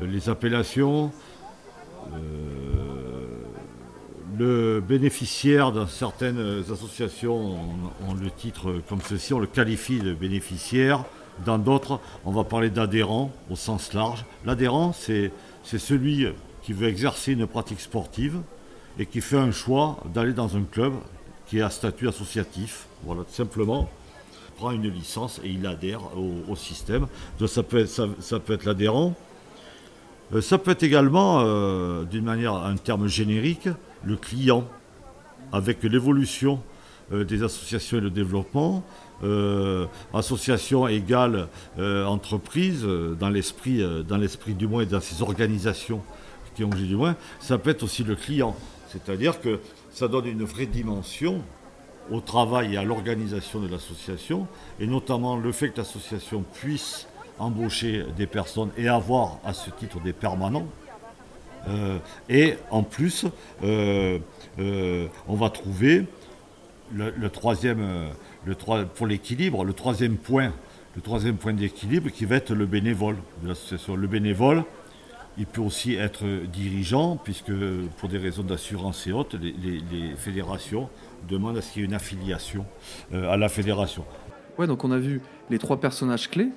les 0.00 0.28
appellations 0.28 1.12
le 4.40 4.80
bénéficiaire 4.80 5.70
dans 5.70 5.86
certaines 5.86 6.64
associations 6.72 7.58
ont, 8.08 8.14
le 8.14 8.30
titre 8.30 8.80
comme 8.88 9.02
ceci, 9.02 9.34
on 9.34 9.38
le 9.38 9.46
qualifie 9.46 9.98
de 9.98 10.14
bénéficiaire. 10.14 11.04
Dans 11.44 11.58
d'autres, 11.58 12.00
on 12.24 12.32
va 12.32 12.44
parler 12.44 12.70
d'adhérent 12.70 13.30
au 13.50 13.56
sens 13.56 13.92
large. 13.92 14.24
L'adhérent, 14.46 14.94
c'est 14.94 15.30
celui 15.62 16.26
qui 16.62 16.72
veut 16.72 16.88
exercer 16.88 17.32
une 17.32 17.46
pratique 17.46 17.80
sportive 17.80 18.38
et 18.98 19.04
qui 19.04 19.20
fait 19.20 19.36
un 19.36 19.52
choix 19.52 19.98
d'aller 20.14 20.32
dans 20.32 20.56
un 20.56 20.62
club 20.62 20.94
qui 21.46 21.58
est 21.58 21.62
à 21.62 21.68
statut 21.68 22.08
associatif. 22.08 22.86
Voilà, 23.04 23.24
tout 23.24 23.34
simplement, 23.34 23.90
il 24.32 24.54
prend 24.54 24.70
une 24.70 24.88
licence 24.88 25.38
et 25.44 25.50
il 25.50 25.66
adhère 25.66 26.00
au, 26.16 26.56
système. 26.56 27.08
Donc 27.38 27.50
ça 27.50 27.62
peut 27.62 27.84
être 28.54 28.64
l'adhérent. 28.64 29.14
Euh, 30.32 30.40
ça 30.40 30.58
peut 30.58 30.70
être 30.70 30.82
également, 30.82 31.40
euh, 31.40 32.04
d'une 32.04 32.24
manière, 32.24 32.54
un 32.54 32.76
terme 32.76 33.08
générique, 33.08 33.68
le 34.04 34.16
client, 34.16 34.64
avec 35.52 35.82
l'évolution 35.82 36.60
euh, 37.12 37.24
des 37.24 37.42
associations 37.42 37.98
et 37.98 38.00
le 38.00 38.10
développement, 38.10 38.84
association 40.14 40.88
égale 40.88 41.48
entreprise, 41.76 42.86
dans 43.18 43.28
l'esprit, 43.28 43.84
du 44.54 44.66
moins 44.66 44.86
dans 44.86 45.00
ces 45.00 45.20
organisations 45.20 46.00
qui 46.54 46.64
ont 46.64 46.70
du 46.70 46.96
moins, 46.96 47.16
ça 47.38 47.58
peut 47.58 47.68
être 47.68 47.82
aussi 47.82 48.02
le 48.02 48.14
client. 48.14 48.56
C'est-à-dire 48.88 49.38
que 49.42 49.60
ça 49.90 50.08
donne 50.08 50.24
une 50.24 50.44
vraie 50.44 50.64
dimension 50.64 51.42
au 52.10 52.20
travail 52.20 52.72
et 52.72 52.76
à 52.78 52.82
l'organisation 52.82 53.60
de 53.60 53.68
l'association, 53.68 54.46
et 54.80 54.86
notamment 54.86 55.36
le 55.36 55.52
fait 55.52 55.68
que 55.68 55.76
l'association 55.76 56.42
puisse 56.54 57.06
embaucher 57.40 58.04
des 58.16 58.26
personnes 58.26 58.70
et 58.76 58.88
avoir 58.88 59.38
à 59.44 59.52
ce 59.52 59.70
titre 59.70 60.00
des 60.00 60.12
permanents. 60.12 60.66
Euh, 61.68 61.98
et 62.28 62.54
en 62.70 62.82
plus, 62.82 63.26
euh, 63.64 64.18
euh, 64.58 65.06
on 65.28 65.34
va 65.34 65.50
trouver 65.50 66.06
le, 66.92 67.28
troisième, 67.28 68.10
le 68.44 68.54
pour 68.94 69.06
l'équilibre, 69.06 69.64
le 69.64 69.72
troisième 69.72 70.16
point, 70.16 70.52
le 70.96 71.02
troisième 71.02 71.36
point 71.36 71.52
d'équilibre 71.52 72.10
qui 72.10 72.24
va 72.24 72.36
être 72.36 72.54
le 72.54 72.66
bénévole 72.66 73.16
de 73.42 73.48
l'association. 73.48 73.94
Le 73.94 74.06
bénévole, 74.06 74.64
il 75.38 75.46
peut 75.46 75.60
aussi 75.60 75.94
être 75.94 76.24
dirigeant, 76.46 77.16
puisque 77.16 77.52
pour 77.98 78.08
des 78.08 78.18
raisons 78.18 78.42
d'assurance 78.42 79.06
et 79.06 79.12
autres, 79.12 79.38
les, 79.38 79.52
les, 79.52 80.16
fédérations 80.16 80.88
demandent 81.28 81.58
à 81.58 81.62
ce 81.62 81.72
qu'il 81.72 81.82
y 81.82 81.84
ait 81.84 81.88
une 81.88 81.94
affiliation 81.94 82.66
à 83.12 83.36
la 83.36 83.48
fédération. 83.48 84.04
Ouais, 84.58 84.66
donc 84.66 84.82
on 84.84 84.90
a 84.90 84.98
vu 84.98 85.20
les 85.48 85.58
trois 85.58 85.78
personnages 85.78 86.28
clés 86.28 86.50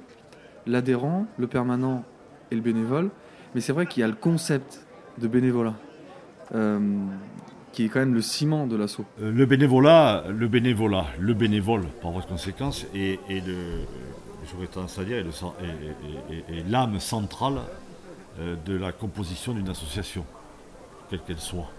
l'adhérent, 0.65 1.25
le 1.37 1.47
permanent 1.47 2.03
et 2.51 2.55
le 2.55 2.61
bénévole. 2.61 3.09
Mais 3.55 3.61
c'est 3.61 3.73
vrai 3.73 3.85
qu'il 3.85 4.01
y 4.01 4.03
a 4.03 4.07
le 4.07 4.15
concept 4.15 4.85
de 5.19 5.27
bénévolat. 5.27 5.75
Euh, 6.55 6.79
qui 7.71 7.85
est 7.85 7.89
quand 7.89 7.99
même 7.99 8.13
le 8.13 8.21
ciment 8.21 8.67
de 8.67 8.75
l'assaut. 8.75 9.05
Euh, 9.19 9.31
le 9.31 9.47
bénévolat, 9.47 10.25
le 10.29 10.47
bénévolat, 10.47 11.07
le 11.17 11.33
bénévole, 11.33 11.87
par 12.03 12.11
votre 12.11 12.27
conséquence, 12.27 12.85
est, 12.93 13.19
j'aurais 14.51 14.67
tendance 14.67 14.99
à 14.99 15.03
dire, 15.03 15.17
est, 15.17 16.69
l'âme 16.69 16.99
centrale 16.99 17.61
euh, 18.39 18.55
de 18.63 18.77
la 18.77 18.91
composition 18.91 19.53
d'une 19.53 19.69
association, 19.69 20.23
quelle 21.09 21.21
qu'elle 21.21 21.39
soit. 21.39 21.69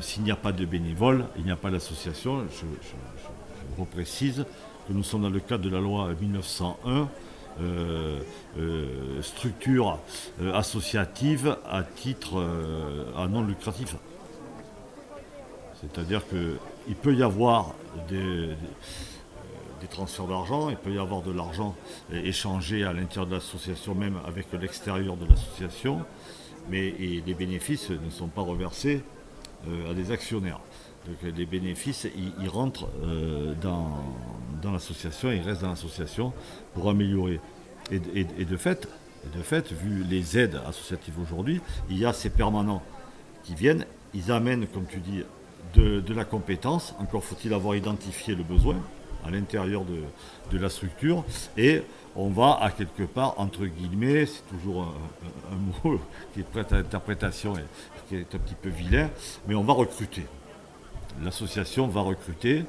S'il 0.00 0.24
n'y 0.24 0.32
a 0.32 0.36
pas 0.36 0.50
de 0.50 0.64
bénévoles, 0.64 1.26
il 1.38 1.44
n'y 1.44 1.52
a 1.52 1.56
pas 1.56 1.70
d'association. 1.70 2.40
Je, 2.50 2.66
je, 2.82 3.80
reprécise 3.80 4.44
que 4.88 4.92
nous 4.92 5.04
sommes 5.04 5.22
dans 5.22 5.30
le 5.30 5.38
cadre 5.38 5.62
de 5.62 5.70
la 5.70 5.78
loi 5.78 6.10
1901, 6.20 7.08
structure 9.22 9.98
associative 10.54 11.56
à 11.68 11.82
titre 11.82 12.42
non 13.28 13.42
lucratif. 13.42 13.96
C'est-à-dire 15.80 16.22
qu'il 16.28 16.96
peut 16.96 17.14
y 17.14 17.22
avoir 17.22 17.74
des, 18.08 18.56
transferts 19.90 20.26
d'argent, 20.26 20.68
il 20.68 20.76
peut 20.76 20.92
y 20.92 20.98
avoir 20.98 21.22
de 21.22 21.30
l'argent 21.30 21.76
échangé 22.12 22.84
à 22.84 22.92
l'intérieur 22.92 23.26
de 23.26 23.34
l'association, 23.34 23.94
même 23.94 24.18
avec 24.26 24.46
l'extérieur 24.52 25.16
de 25.16 25.26
l'association, 25.26 26.04
mais 26.68 26.92
les 26.98 27.34
bénéfices 27.34 27.90
ne 27.90 28.10
sont 28.10 28.26
pas 28.26 28.42
reversés 28.42 28.96
euh, 28.96 29.00
à 29.90 29.94
des 29.94 30.10
actionnaires. 30.10 30.60
Donc 31.06 31.36
les 31.36 31.46
bénéfices, 31.46 32.08
ils, 32.40 32.48
rentrent 32.48 32.88
euh, 33.04 33.54
dans, 33.62 34.72
l'association, 34.72 35.30
ils 35.30 35.40
restent 35.40 35.62
dans 35.62 35.70
l'association 35.70 36.32
pour 36.74 36.90
améliorer. 36.90 37.40
Et, 37.92 38.44
de 38.44 38.56
fait, 38.56 38.88
de 39.36 39.42
fait, 39.42 39.72
vu 39.72 40.02
les 40.02 40.36
aides 40.36 40.60
associatives 40.66 41.20
aujourd'hui, 41.20 41.60
il 41.88 41.98
y 41.98 42.04
a 42.04 42.12
ces 42.12 42.30
permanents 42.30 42.82
qui 43.44 43.54
viennent, 43.54 43.86
ils 44.12 44.32
amènent, 44.32 44.66
comme 44.66 44.86
tu 44.86 44.98
dis, 44.98 45.22
de, 45.74 46.02
la 46.12 46.24
compétence. 46.24 46.94
Encore 46.98 47.22
faut-il 47.22 47.54
avoir 47.54 47.76
identifié 47.76 48.34
le 48.34 48.42
besoin 48.42 48.76
à 49.26 49.30
l'intérieur 49.30 49.84
de, 49.84 50.58
la 50.58 50.68
structure. 50.68 51.24
Et 51.56 51.82
on 52.14 52.28
va 52.28 52.58
à 52.60 52.70
quelque 52.70 53.02
part, 53.02 53.34
entre 53.38 53.66
guillemets, 53.66 54.26
c'est 54.26 54.46
toujours 54.48 54.94
un, 55.52 55.88
mot 55.88 56.00
qui 56.34 56.40
est 56.40 56.44
prêt 56.44 56.66
à 56.70 56.76
l'interprétation 56.76 57.56
et 57.56 57.64
qui 58.08 58.16
est 58.16 58.34
un 58.34 58.38
petit 58.38 58.54
peu 58.54 58.68
vilain, 58.68 59.10
mais 59.46 59.54
on 59.54 59.64
va 59.64 59.72
recruter. 59.72 60.26
L'association 61.22 61.88
va 61.88 62.02
recruter. 62.02 62.64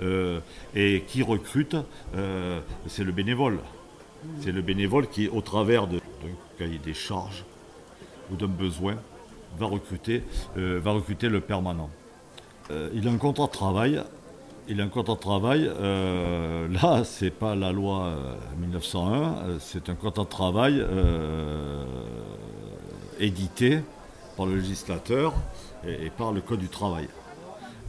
Euh, 0.00 0.40
et 0.74 1.04
qui 1.06 1.22
recrute, 1.22 1.76
euh, 2.16 2.60
c'est 2.86 3.04
le 3.04 3.12
bénévole. 3.12 3.58
C'est 4.40 4.52
le 4.52 4.62
bénévole 4.62 5.08
qui, 5.08 5.28
au 5.28 5.40
travers 5.40 5.86
d'un 5.86 5.98
cahier 6.58 6.78
des 6.78 6.94
charges 6.94 7.44
ou 8.30 8.36
d'un 8.36 8.46
besoin, 8.46 8.96
va 9.58 9.66
recruter, 9.66 10.22
euh, 10.56 10.80
va 10.82 10.92
recruter 10.92 11.28
le 11.28 11.40
permanent. 11.40 11.90
Il 12.94 13.08
a 13.08 13.10
un 13.10 13.16
contrat 13.16 13.46
de 13.46 13.50
travail. 13.50 14.00
Il 14.72 14.80
a 14.80 14.84
un 14.84 14.88
contrat 14.88 15.16
de 15.16 15.20
travail. 15.20 15.68
Euh, 15.68 16.68
là, 16.68 17.02
c'est 17.02 17.32
pas 17.32 17.56
la 17.56 17.72
loi 17.72 18.14
1901, 18.56 19.12
euh, 19.12 19.56
c'est 19.58 19.88
un 19.88 19.96
contrat 19.96 20.22
de 20.22 20.28
travail 20.28 20.86
édité 23.18 23.80
par 24.36 24.46
le 24.46 24.54
législateur 24.54 25.34
et, 25.84 26.08
par 26.10 26.30
le 26.30 26.40
Code 26.40 26.60
du 26.60 26.68
travail. 26.68 27.08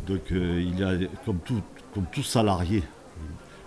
Donc, 0.08 0.32
il 0.32 0.84
a, 0.84 0.94
comme 1.24 1.38
tout, 1.46 2.24
salarié, 2.24 2.82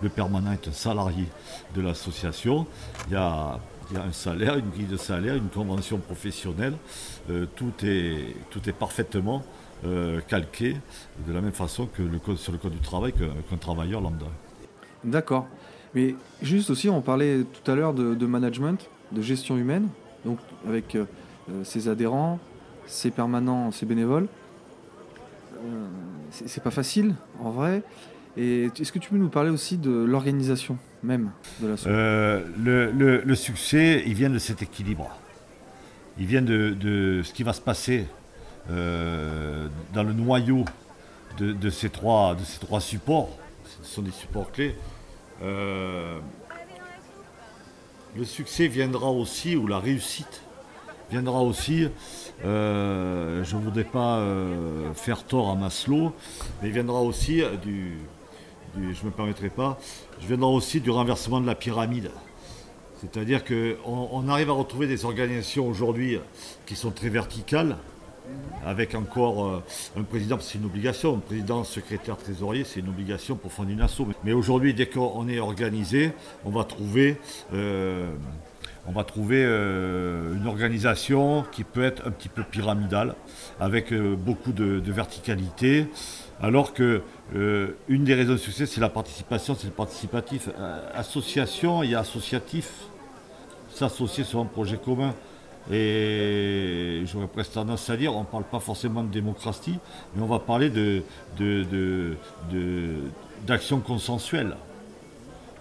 le 0.01 0.09
permanent 0.09 0.51
est 0.51 0.67
un 0.67 0.73
salarié 0.73 1.25
de 1.73 1.81
l'association. 1.81 2.67
Il 3.07 3.13
y 3.13 3.15
a 3.15 3.59
un 3.95 4.11
salaire, 4.11 4.57
une 4.57 4.71
grille 4.71 4.87
de 4.87 4.97
salaire, 4.97 5.35
une 5.35 5.47
convention 5.47 5.99
professionnelle. 5.99 6.73
tout 7.55 7.73
est 7.85 8.73
parfaitement 8.77 9.41
euh, 9.83 10.21
calqué 10.27 10.77
de 11.27 11.33
la 11.33 11.41
même 11.41 11.51
façon 11.51 11.85
que 11.85 12.01
le 12.01 12.17
code, 12.17 12.37
sur 12.37 12.51
le 12.51 12.57
code 12.57 12.71
du 12.71 12.79
travail 12.79 13.13
qu'un 13.13 13.57
travailleur 13.57 14.01
lambda. 14.01 14.25
D'accord. 15.03 15.47
Mais 15.93 16.15
juste 16.41 16.69
aussi, 16.69 16.89
on 16.89 17.01
parlait 17.01 17.43
tout 17.43 17.69
à 17.69 17.75
l'heure 17.75 17.93
de, 17.93 18.25
management, 18.25 18.89
de 19.11 19.21
gestion 19.21 19.57
humaine, 19.57 19.87
donc 20.25 20.39
avec 20.67 20.95
euh, 20.95 21.05
euh, 21.49 21.63
ses 21.63 21.87
adhérents, 21.87 22.39
ses 22.87 23.11
permanents, 23.11 23.71
ses 23.71 23.85
bénévoles. 23.85 24.27
c'est 26.31 26.63
pas 26.63 26.71
facile, 26.71 27.15
en 27.39 27.51
vrai. 27.51 27.83
Et 28.37 28.65
est-ce 28.79 28.91
que 28.91 28.99
tu 28.99 29.09
peux 29.09 29.17
nous 29.17 29.29
parler 29.29 29.49
aussi 29.49 29.77
de 29.77 29.91
l'organisation 29.91 30.77
même 31.03 31.31
de 31.61 31.67
la 31.67 32.41
le, 32.57 32.91
le, 32.91 33.21
le, 33.21 33.35
succès, 33.35 34.03
il 34.07 34.15
vient 34.15 34.29
de 34.29 34.39
cet 34.39 34.61
équilibre. 34.61 35.09
Il 36.17 36.25
vient 36.25 36.41
de, 36.41 36.71
de 36.71 37.21
ce 37.23 37.33
qui 37.33 37.43
va 37.43 37.53
se 37.53 37.61
passer 37.61 38.07
euh, 38.71 39.67
dans 39.93 40.03
le 40.03 40.13
noyau 40.13 40.65
de, 41.37 41.69
ces 41.69 41.89
trois, 41.89 42.33
de 42.35 42.43
ces 42.43 42.59
trois 42.59 42.81
supports, 42.81 43.29
ce 43.81 43.95
sont 43.95 44.01
des 44.01 44.11
supports 44.11 44.51
clés, 44.51 44.75
euh, 45.43 46.17
le 48.15 48.23
succès 48.23 48.67
viendra 48.67 49.09
aussi, 49.11 49.55
ou 49.55 49.67
la 49.67 49.79
réussite 49.79 50.41
viendra 51.11 51.41
aussi, 51.41 51.87
euh, 52.43 53.43
je 53.43 53.55
ne 53.55 53.61
voudrais 53.61 53.83
pas 53.83 54.25
faire 54.95 55.23
tort 55.23 55.49
à 55.49 55.55
Maslow, 55.55 56.13
mais 56.63 56.69
viendra 56.69 57.01
aussi 57.01 57.43
du, 57.61 57.99
je 58.75 59.05
me 59.05 59.11
permettrai 59.11 59.49
pas, 59.49 59.77
je 60.21 60.27
viendra 60.27 60.49
aussi 60.49 60.79
du 60.79 60.89
renversement 60.89 61.41
de 61.41 61.45
la 61.45 61.55
pyramide. 61.55 62.09
C'est-à-dire 63.01 63.43
qu'on 63.43 63.75
on 63.85 64.29
arrive 64.29 64.49
à 64.49 64.53
retrouver 64.53 64.87
des 64.87 65.05
organisations 65.05 65.67
aujourd'hui 65.67 66.17
qui 66.65 66.75
sont 66.75 66.91
très 66.91 67.09
verticales, 67.09 67.77
avec 68.65 68.95
encore 68.95 69.45
euh, 69.45 69.63
un 69.97 70.03
président, 70.03 70.37
c'est 70.39 70.57
une 70.57 70.65
obligation, 70.65 71.15
un 71.15 71.19
président, 71.19 71.63
secrétaire, 71.63 72.17
trésorier, 72.17 72.63
c'est 72.63 72.79
une 72.79 72.89
obligation 72.89 73.35
pour 73.35 73.51
fonder 73.51 73.73
une 73.73 73.81
asso. 73.81 74.01
Mais 74.23 74.33
aujourd'hui, 74.33 74.73
dès 74.73 74.87
qu'on 74.87 75.27
est 75.27 75.39
organisé, 75.39 76.11
on 76.43 76.49
va 76.49 76.63
trouver, 76.63 77.17
euh, 77.53 78.11
on 78.87 78.91
va 78.91 79.03
trouver 79.03 79.43
euh, 79.45 80.35
une 80.35 80.47
organisation 80.47 81.45
qui 81.51 81.63
peut 81.63 81.83
être 81.83 82.07
un 82.07 82.11
petit 82.11 82.29
peu 82.29 82.43
pyramidale, 82.43 83.15
avec 83.59 83.93
beaucoup 83.93 84.51
de, 84.51 84.81
verticalité, 84.91 85.87
alors 86.41 86.73
que 86.73 87.01
une 87.87 88.03
des 88.03 88.13
raisons 88.13 88.33
de 88.33 88.37
succès, 88.37 88.65
c'est 88.65 88.81
la 88.81 88.89
participation, 88.89 89.55
c'est 89.57 89.67
le 89.67 89.73
participatif. 89.73 90.49
association 90.93 91.83
et 91.83 91.95
associatif, 91.95 92.71
s'associer 93.69 94.23
sur 94.23 94.39
un 94.39 94.45
projet 94.45 94.77
commun. 94.77 95.13
Et 95.71 97.03
j'aurais 97.05 97.27
presque 97.27 97.53
tendance 97.53 97.89
à 97.89 97.97
dire, 97.97 98.15
on 98.15 98.21
ne 98.21 98.25
parle 98.25 98.43
pas 98.43 98.59
forcément 98.59 99.03
de 99.03 99.09
démocratie, 99.09 99.79
mais 100.15 100.21
on 100.21 100.27
va 100.27 100.39
parler 100.39 100.71
d'action 103.45 103.79
consensuelle. 103.79 104.55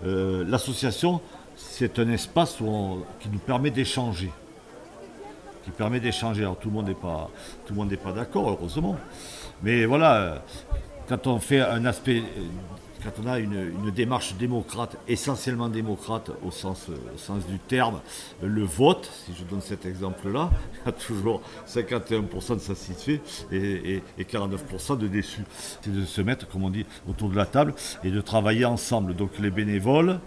Euh, 0.04 0.44
l'association, 0.46 1.20
c'est 1.56 1.98
un 1.98 2.10
espace 2.10 2.58
qui 3.20 3.28
nous 3.30 3.38
permet 3.38 3.70
d'échanger. 3.70 4.30
Qui 5.64 5.70
permet 5.70 6.00
d'échanger. 6.00 6.42
Alors 6.42 6.58
tout 6.58 6.68
le 6.68 6.74
monde 6.74 6.88
n'est 6.88 6.94
pas, 6.94 7.30
tout 7.64 7.72
le 7.72 7.78
monde 7.78 7.90
n'est 7.90 7.96
pas 7.96 8.12
d'accord, 8.12 8.50
heureusement. 8.50 8.96
Mais 9.62 9.86
voilà, 9.86 10.42
quand 11.08 11.26
on 11.26 11.38
fait 11.38 11.60
un 11.60 11.86
aspect 11.86 12.22
quand 13.04 13.22
on 13.22 13.26
a 13.26 13.38
une, 13.38 13.90
démarche 13.94 14.34
démocrate, 14.36 14.96
essentiellement 15.06 15.68
démocrate 15.68 16.30
au 16.42 16.50
sens, 16.50 16.88
du 17.48 17.58
terme, 17.58 18.00
le 18.42 18.62
vote, 18.62 19.10
si 19.26 19.32
je 19.38 19.44
donne 19.44 19.60
cet 19.60 19.84
exemple-là, 19.84 20.50
il 20.74 20.86
y 20.86 20.88
a 20.88 20.92
toujours 20.92 21.42
51% 21.68 22.54
de 22.54 22.60
satisfaits 22.60 23.20
et, 23.52 24.02
et, 24.18 24.24
49% 24.24 24.98
de 24.98 25.06
déçus. 25.06 25.44
C'est 25.82 25.94
de 25.94 26.04
se 26.04 26.22
mettre, 26.22 26.48
comme 26.48 26.64
on 26.64 26.70
dit, 26.70 26.86
autour 27.08 27.28
de 27.28 27.36
la 27.36 27.46
table 27.46 27.74
et 28.02 28.10
de 28.10 28.20
travailler 28.20 28.64
ensemble. 28.64 29.14
Donc 29.14 29.38
les 29.38 29.50
bénévoles, 29.50 30.18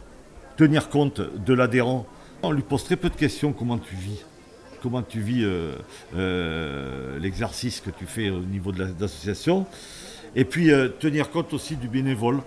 tenir 0.55 0.89
compte 0.89 1.19
de 1.19 1.53
l'adhérent. 1.53 2.05
On 2.43 2.51
lui 2.51 2.61
pose 2.61 2.83
très 2.83 2.95
peu 2.95 3.09
de 3.09 3.15
questions, 3.15 3.53
comment 3.53 3.79
tu 3.79 3.95
vis? 3.95 4.23
Comment 4.83 5.01
tu 5.01 5.19
vis 5.21 5.43
euh, 5.43 5.73
euh, 6.15 7.17
l'exercice 7.19 7.81
que 7.81 7.89
tu 7.89 8.05
fais 8.05 8.29
au 8.29 8.41
niveau 8.41 8.71
de 8.71 8.85
l'association? 8.99 9.65
Et 10.35 10.45
puis 10.45 10.71
euh, 10.71 10.89
tenir 10.89 11.31
compte 11.31 11.53
aussi 11.53 11.75
du 11.75 11.87
bénévole. 11.87 12.41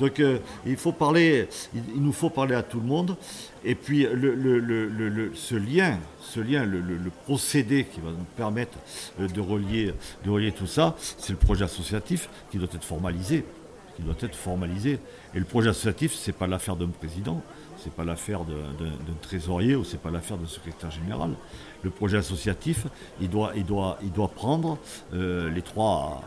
Donc 0.00 0.18
euh, 0.18 0.38
il 0.66 0.72
nous 0.72 2.12
faut 2.12 2.30
parler 2.30 2.54
à 2.54 2.62
tout 2.62 2.80
le 2.80 2.86
monde. 2.86 3.16
Et 3.64 3.74
puis 3.74 4.04
ce 4.04 5.54
lien, 5.54 5.98
ce 6.20 6.40
lien, 6.40 6.64
le, 6.64 6.80
procédé 7.24 7.84
qui 7.84 8.00
va 8.00 8.10
nous 8.10 8.24
permettre 8.36 8.78
euh, 9.20 9.28
de 9.28 9.40
relier, 9.40 9.92
de 10.24 10.30
relier 10.30 10.52
tout 10.52 10.66
ça, 10.66 10.96
c'est 10.98 11.30
le 11.30 11.38
projet 11.38 11.64
associatif 11.64 12.28
qui 12.50 12.58
doit 12.58 12.68
être 12.74 12.84
formalisé, 12.84 13.44
qui 14.00 14.06
doit 14.06 14.16
être 14.20 14.36
formalisé. 14.36 14.98
Et 15.34 15.38
le 15.38 15.44
projet 15.44 15.70
associatif, 15.70 16.14
c'est 16.14 16.32
pas 16.32 16.46
l'affaire 16.46 16.76
d'un 16.76 16.88
président, 16.88 17.42
c'est 17.76 17.92
pas 17.92 18.04
l'affaire 18.04 18.40
d'un 18.44 19.14
trésorier 19.20 19.76
ou 19.76 19.84
c'est 19.84 20.00
pas 20.00 20.10
l'affaire 20.10 20.38
d'un 20.38 20.46
secrétaire 20.46 20.90
général. 20.90 21.30
Le 21.82 21.90
projet 21.90 22.18
associatif, 22.18 22.86
il 23.20 23.30
doit, 23.30 23.52
il 23.56 23.64
doit, 23.64 23.98
il 24.02 24.12
doit 24.12 24.28
prendre 24.28 24.78
euh, 25.14 25.50
les, 25.50 25.62
trois, 25.62 26.22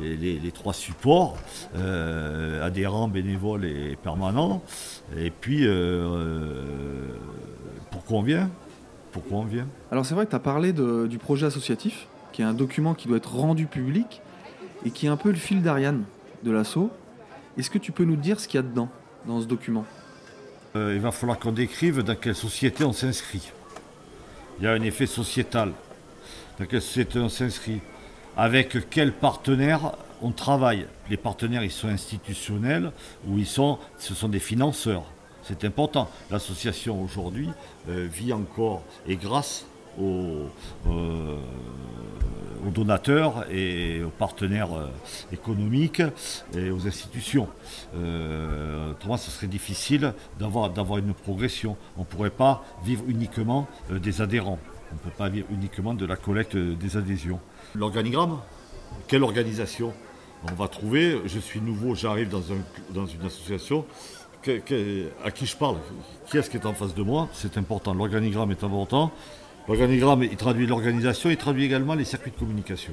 les, 0.00 0.52
trois 0.52 0.72
supports, 0.72 1.36
euh, 1.76 2.64
adhérents, 2.64 3.08
bénévoles 3.08 3.64
et 3.64 3.96
permanents. 3.96 4.62
Et 5.16 5.30
puis, 5.30 5.60
euh, 5.62 7.14
pourquoi 7.90 8.18
on 8.18 8.22
vient 8.22 8.50
Pourquoi 9.12 9.38
on 9.38 9.44
vient 9.44 9.68
Alors 9.90 10.06
c'est 10.06 10.14
vrai 10.14 10.26
que 10.26 10.30
tu 10.30 10.36
as 10.36 10.40
parlé 10.40 10.72
du 10.72 11.18
projet 11.18 11.46
associatif, 11.46 12.08
qui 12.32 12.42
est 12.42 12.44
un 12.44 12.54
document 12.54 12.94
qui 12.94 13.08
doit 13.08 13.18
être 13.18 13.34
rendu 13.34 13.66
public 13.66 14.22
et 14.84 14.90
qui 14.90 15.06
est 15.06 15.08
un 15.08 15.16
peu 15.16 15.30
le 15.30 15.36
fil 15.36 15.62
d'Ariane 15.62 16.04
de 16.42 16.50
l'assaut. 16.50 16.90
Est-ce 17.58 17.70
que 17.70 17.78
tu 17.78 17.92
peux 17.92 18.04
nous 18.04 18.16
dire 18.16 18.38
ce 18.38 18.46
qu'il 18.46 18.58
y 18.58 18.60
a 18.60 18.62
dedans, 18.62 18.88
dans 19.26 19.40
ce 19.40 19.46
document? 19.46 19.84
Il 20.74 21.00
va 21.00 21.10
falloir 21.10 21.38
qu'on 21.38 21.52
décrive 21.52 22.02
dans 22.02 22.14
quelle 22.14 22.34
société 22.34 22.84
on 22.84 22.92
s'inscrit. 22.92 23.50
Il 24.58 24.64
y 24.64 24.66
a 24.66 24.72
un 24.72 24.82
effet 24.82 25.06
sociétal. 25.06 25.72
Dans 26.58 26.66
quelle 26.66 26.82
société 26.82 27.18
on 27.18 27.30
s'inscrit 27.30 27.80
Avec 28.36 28.90
quels 28.90 29.12
partenaires 29.12 29.92
on 30.20 30.32
travaille. 30.32 30.86
Les 31.10 31.16
partenaires, 31.16 31.64
ils 31.64 31.70
sont 31.70 31.88
institutionnels 31.88 32.92
ou 33.26 33.38
ils 33.38 33.46
sont, 33.46 33.78
ce 33.98 34.14
sont 34.14 34.28
des 34.28 34.38
financeurs. 34.38 35.04
C'est 35.42 35.64
important. 35.64 36.10
L'association 36.30 37.02
aujourd'hui 37.02 37.48
euh, 37.88 38.08
vit 38.10 38.32
encore 38.32 38.82
et 39.06 39.16
grâce 39.16 39.64
aux, 40.00 40.48
euh, 40.88 41.38
donateurs 42.74 43.46
et 43.50 44.02
aux 44.02 44.10
partenaires 44.10 44.72
euh, 44.72 44.88
économiques 45.32 46.02
et 46.54 46.70
aux 46.70 46.86
institutions. 46.86 47.48
autrement, 48.90 49.16
ce 49.16 49.30
serait 49.30 49.46
difficile 49.46 50.12
d'avoir, 50.38 50.70
d'avoir 50.70 50.98
une 50.98 51.14
progression. 51.14 51.76
On 51.96 52.00
ne 52.00 52.06
pourrait 52.06 52.30
pas 52.30 52.64
vivre 52.84 53.04
uniquement 53.06 53.68
des 53.90 54.20
adhérents. 54.20 54.58
On 54.90 54.94
ne 54.94 55.00
peut 55.00 55.16
pas 55.16 55.28
vivre 55.28 55.46
uniquement 55.50 55.94
de 55.94 56.06
la 56.06 56.16
collecte 56.16 56.56
des 56.56 56.96
adhésions. 56.96 57.40
L'organigramme? 57.74 58.38
Quelle 59.08 59.22
organisation? 59.22 59.92
On 60.50 60.54
va 60.54 60.68
trouver, 60.68 61.20
je 61.24 61.38
suis 61.38 61.60
nouveau, 61.60 61.94
j'arrive 61.94 62.28
dans, 62.28 62.42
dans 62.90 63.06
une 63.06 63.24
association, 63.24 63.84
à 65.24 65.30
qui 65.30 65.46
je 65.46 65.56
parle? 65.56 65.76
Qui 66.30 66.38
est-ce 66.38 66.50
qui 66.50 66.56
est 66.56 66.66
en 66.66 66.74
face 66.74 66.94
de 66.94 67.02
moi? 67.02 67.28
C'est 67.32 67.58
important, 67.58 67.94
l'organigramme 67.94 68.50
est 68.50 68.62
important. 68.62 69.12
L'organigramme, 69.68 70.22
il 70.22 70.36
traduit 70.36 70.66
l'organisation, 70.66 71.28
il 71.30 71.36
traduit 71.36 71.64
également 71.64 71.94
les 71.94 72.04
circuits 72.04 72.30
de 72.30 72.36
communication. 72.36 72.92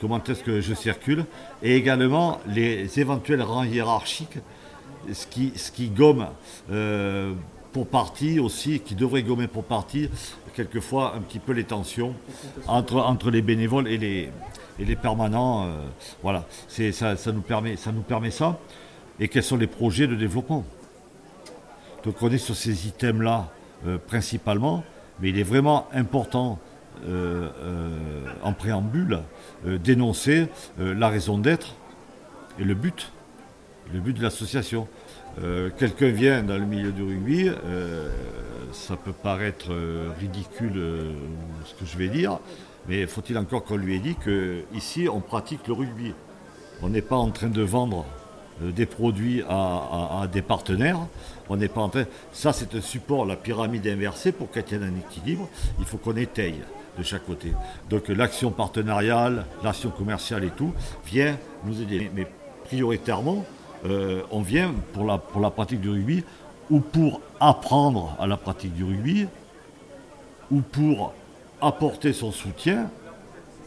Comment 0.00 0.22
est-ce 0.22 0.44
que 0.44 0.60
je 0.60 0.74
circule 0.74 1.24
Et 1.62 1.76
également 1.76 2.40
les 2.46 3.00
éventuels 3.00 3.42
rangs 3.42 3.64
hiérarchiques, 3.64 4.38
ce 5.12 5.26
qui, 5.26 5.52
ce 5.56 5.70
qui 5.70 5.88
gomme 5.88 6.28
euh, 6.70 7.32
pour 7.72 7.88
partie 7.88 8.38
aussi, 8.38 8.80
qui 8.80 8.94
devrait 8.94 9.22
gommer 9.22 9.48
pour 9.48 9.64
partie, 9.64 10.08
quelquefois 10.54 11.14
un 11.16 11.20
petit 11.20 11.40
peu 11.40 11.52
les 11.52 11.64
tensions 11.64 12.14
entre, 12.68 12.96
entre 12.96 13.30
les 13.30 13.42
bénévoles 13.42 13.88
et 13.88 13.98
les, 13.98 14.30
et 14.78 14.84
les 14.84 14.96
permanents. 14.96 15.64
Euh, 15.64 15.68
voilà, 16.22 16.44
ça, 16.68 17.16
ça, 17.16 17.32
nous 17.32 17.42
permet, 17.42 17.76
ça 17.76 17.90
nous 17.90 18.02
permet 18.02 18.30
ça. 18.30 18.58
Et 19.18 19.28
quels 19.28 19.42
sont 19.42 19.56
les 19.56 19.66
projets 19.66 20.06
de 20.06 20.14
développement 20.14 20.64
Donc 22.04 22.22
on 22.22 22.30
est 22.30 22.38
sur 22.38 22.54
ces 22.54 22.86
items-là 22.86 23.50
euh, 23.86 23.98
principalement, 23.98 24.84
mais 25.20 25.30
il 25.30 25.38
est 25.38 25.44
vraiment 25.44 25.88
important 25.92 26.58
euh, 27.06 27.48
en 28.42 28.52
préambule 28.52 29.20
d'énoncer 29.64 30.46
la 30.78 31.08
raison 31.08 31.38
d'être 31.38 31.74
et 32.58 32.64
le 32.64 32.74
but, 32.74 33.10
le 33.92 34.00
but 34.00 34.12
de 34.16 34.22
l'association. 34.22 34.86
quelqu'un 35.78 36.10
vient 36.10 36.42
dans 36.42 36.56
le 36.56 36.66
milieu 36.66 36.92
du 36.92 37.02
rugby, 37.02 37.50
ça 38.72 38.96
peut 38.96 39.12
paraître 39.12 39.72
ridicule 40.20 40.80
ce 41.64 41.74
que 41.74 41.86
je 41.86 41.96
vais 41.96 42.08
dire, 42.08 42.38
mais 42.88 43.06
faut-il 43.06 43.38
encore 43.38 43.64
qu'on 43.64 43.76
lui 43.76 43.96
ait 43.96 44.00
dit 44.00 44.16
qu'ici, 44.16 45.08
on 45.08 45.20
pratique 45.20 45.66
le 45.66 45.74
rugby? 45.74 46.12
On 46.82 46.90
n'est 46.90 47.02
pas 47.02 47.16
en 47.16 47.30
train 47.30 47.48
de 47.48 47.62
vendre 47.62 48.04
euh, 48.62 48.70
des 48.70 48.86
produits 48.86 49.42
à, 49.48 50.28
des 50.30 50.42
partenaires. 50.42 50.98
On 51.48 51.56
n'est 51.56 51.68
pas 51.68 51.82
en 51.82 51.88
train. 51.88 52.04
Ça, 52.32 52.52
c'est 52.52 52.74
un 52.74 52.80
support, 52.80 53.26
la 53.26 53.36
pyramide 53.36 53.86
inversée, 53.86 54.32
pour 54.32 54.50
qu'elle 54.50 54.64
tienne 54.64 54.82
un 54.82 54.96
équilibre. 54.98 55.48
Il 55.78 55.84
faut 55.84 55.98
qu'on 55.98 56.16
étaye 56.16 56.60
de 56.98 57.02
chaque 57.02 57.26
côté. 57.26 57.52
Donc 57.90 58.08
l'action 58.08 58.50
partenariale, 58.50 59.46
l'action 59.62 59.90
commerciale 59.90 60.44
et 60.44 60.50
tout 60.50 60.72
vient 61.06 61.36
nous 61.64 61.80
aider. 61.80 62.10
Mais 62.14 62.26
prioritairement, 62.64 63.44
euh, 63.84 64.22
on 64.30 64.40
vient 64.40 64.74
pour 64.92 65.04
la, 65.04 65.18
pratique 65.50 65.80
du 65.80 65.90
rugby 65.90 66.24
ou 66.70 66.80
pour 66.80 67.20
apprendre 67.40 68.16
à 68.18 68.26
la 68.26 68.36
pratique 68.36 68.74
du 68.74 68.84
rugby 68.84 69.26
ou 70.50 70.60
pour 70.60 71.12
apporter 71.60 72.12
son 72.12 72.32
soutien 72.32 72.90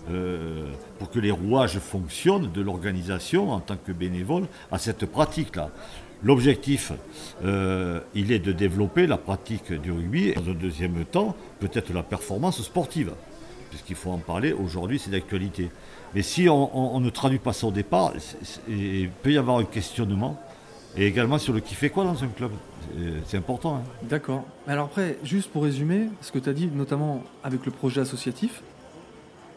euh, 0.10 0.72
pour 1.00 1.10
que 1.10 1.20
les 1.20 1.32
rouages 1.32 1.80
fonctionnent 1.80 2.52
de 2.52 2.62
l'organisation 2.62 3.52
en 3.52 3.60
tant 3.60 3.76
que 3.76 3.92
bénévole 3.92 4.46
à 4.72 4.78
cette 4.78 5.06
pratique-là. 5.06 5.70
L'objectif, 6.24 6.92
euh, 7.44 8.00
il 8.16 8.32
est 8.32 8.40
de 8.40 8.52
développer 8.52 9.06
la 9.06 9.18
pratique 9.18 9.72
du 9.72 9.92
rugby 9.92 10.30
et 10.30 10.34
dans 10.34 10.50
un 10.50 10.56
deuxième 10.56 11.06
temps, 11.06 11.36
peut-être 11.60 11.94
la 11.94 12.02
performance 12.02 12.62
sportive, 12.64 13.12
puisqu'il 13.70 13.96
faut 13.96 14.10
en 14.10 14.18
parler 14.18 14.52
aujourd'hui, 14.52 14.98
c'est 14.98 15.12
d'actualité. 15.12 15.70
Mais 16.16 16.24
si 16.24 16.50
on, 16.50 17.00
ne 17.00 17.10
traduit 17.10 17.38
pas 17.38 17.54
ça 17.54 17.68
au 17.68 17.72
départ, 17.72 18.14
il 18.68 19.10
peut 19.22 19.32
y 19.32 19.38
avoir 19.38 19.58
un 19.58 19.66
questionnement 19.66 20.42
et 20.96 21.06
également 21.06 21.38
sur 21.38 21.54
le 21.54 21.60
qui 21.60 21.76
fait 21.76 21.90
quoi 21.90 22.04
dans 22.04 22.24
un 22.24 22.28
club. 22.28 22.52
C'est 23.28 23.38
important. 23.38 23.76
Hein. 23.76 23.82
D'accord. 24.04 24.46
Alors 24.66 24.86
après, 24.86 25.20
juste 25.24 25.52
pour 25.52 25.64
résumer, 25.64 26.08
ce 26.22 26.32
que 26.32 26.40
tu 26.40 26.50
as 26.50 26.54
dit, 26.54 26.68
notamment 26.74 27.22
avec 27.44 27.66
le 27.66 27.72
projet 27.72 28.02
associatif, 28.02 28.64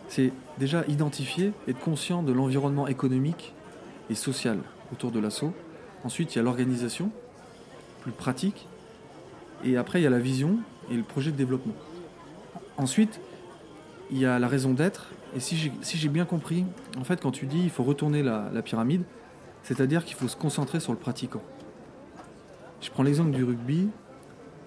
c'est 0.09 0.33
déjà 0.59 0.85
identifier, 0.89 1.53
être 1.69 1.79
conscient 1.79 2.23
de 2.23 2.33
l'environnement 2.33 2.89
économique 2.89 3.55
et 4.11 4.15
social 4.15 4.59
autour 4.93 5.13
de 5.13 5.21
l'assaut. 5.21 5.55
Ensuite, 6.05 6.35
il 6.35 6.39
y 6.39 6.41
a 6.41 6.43
l'organisation, 6.43 7.11
plus 8.03 8.13
pratique. 8.13 8.67
Et 9.65 9.77
après, 9.77 10.01
il 10.01 10.05
y 10.05 10.07
a 10.07 10.11
la 10.11 10.19
vision 10.19 10.59
et 10.91 10.95
le 10.95 11.03
projet 11.03 11.31
de 11.31 11.37
développement. 11.37 11.75
Ensuite, 12.77 13.21
il 14.11 14.19
y 14.19 14.27
a 14.27 14.39
la 14.39 14.49
raison 14.49 14.73
d'être. 14.73 15.11
Et 15.37 15.41
si 15.41 15.57
j'ai 15.83 16.09
bien 16.09 16.25
compris, 16.25 16.65
en 16.99 17.05
fait, 17.05 17.21
quand 17.21 17.31
tu 17.31 17.47
dis 17.47 17.61
il 17.63 17.71
faut 17.71 17.85
retourner 17.85 18.23
la 18.23 18.63
pyramide, 18.63 19.03
c'est-à-dire 19.63 20.05
qu'il 20.05 20.17
faut 20.17 20.29
se 20.29 20.37
concentrer 20.37 20.81
sur 20.81 20.93
le 20.93 20.99
pratiquant. 20.99 21.43
Je 22.81 22.91
prends 22.91 23.03
l'exemple 23.03 23.31
du 23.31 23.45
rugby. 23.45 23.89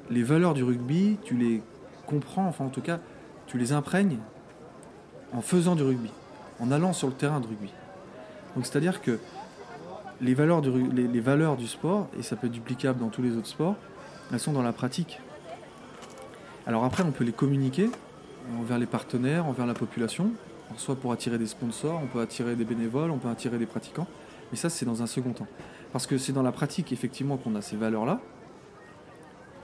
Les 0.09 0.21
valeurs 0.21 0.53
du 0.53 0.63
rugby, 0.63 1.17
tu 1.23 1.35
les 1.35 1.61
comprends, 2.05 2.45
enfin 2.45 2.65
en 2.65 2.69
tout 2.69 2.81
cas, 2.81 2.99
tu 3.47 3.57
les 3.57 3.71
imprègnes 3.71 4.19
en 5.33 5.41
faisant 5.41 5.75
du 5.75 5.83
rugby, 5.83 6.11
en 6.59 6.71
allant 6.71 6.93
sur 6.93 7.07
le 7.07 7.13
terrain 7.13 7.39
de 7.39 7.47
rugby. 7.47 7.71
Donc 8.55 8.65
c'est-à-dire 8.65 9.01
que 9.01 9.19
les 10.23 10.33
valeurs, 10.33 10.61
du, 11.57 11.67
sport, 11.67 12.07
et 12.17 12.23
ça 12.23 12.35
peut 12.35 12.47
être 12.47 12.53
duplicable 12.53 12.99
dans 12.99 13.09
tous 13.09 13.21
les 13.21 13.35
autres 13.35 13.47
sports, 13.47 13.75
elles 14.31 14.39
sont 14.39 14.53
dans 14.53 14.61
la 14.63 14.71
pratique. 14.71 15.19
Alors 16.65 16.85
après, 16.85 17.03
on 17.03 17.11
peut 17.11 17.23
les 17.23 17.33
communiquer 17.33 17.89
envers 18.59 18.77
les 18.77 18.85
partenaires, 18.85 19.45
envers 19.45 19.65
la 19.65 19.73
population, 19.73 20.31
soit 20.77 20.95
pour 20.95 21.11
attirer 21.11 21.37
des 21.37 21.47
sponsors, 21.47 21.99
on 22.01 22.07
peut 22.07 22.21
attirer 22.21 22.55
des 22.55 22.63
bénévoles, 22.63 23.11
on 23.11 23.17
peut 23.17 23.29
attirer 23.29 23.57
des 23.57 23.65
pratiquants. 23.65 24.07
Mais 24.51 24.57
ça, 24.57 24.69
c'est 24.69 24.85
dans 24.85 25.01
un 25.01 25.07
second 25.07 25.31
temps. 25.31 25.47
Parce 25.91 26.07
que 26.07 26.17
c'est 26.17 26.31
dans 26.33 26.41
la 26.41 26.51
pratique, 26.51 26.91
effectivement, 26.91 27.37
qu'on 27.37 27.55
a 27.55 27.61
ces 27.61 27.75
valeurs-là. 27.75 28.19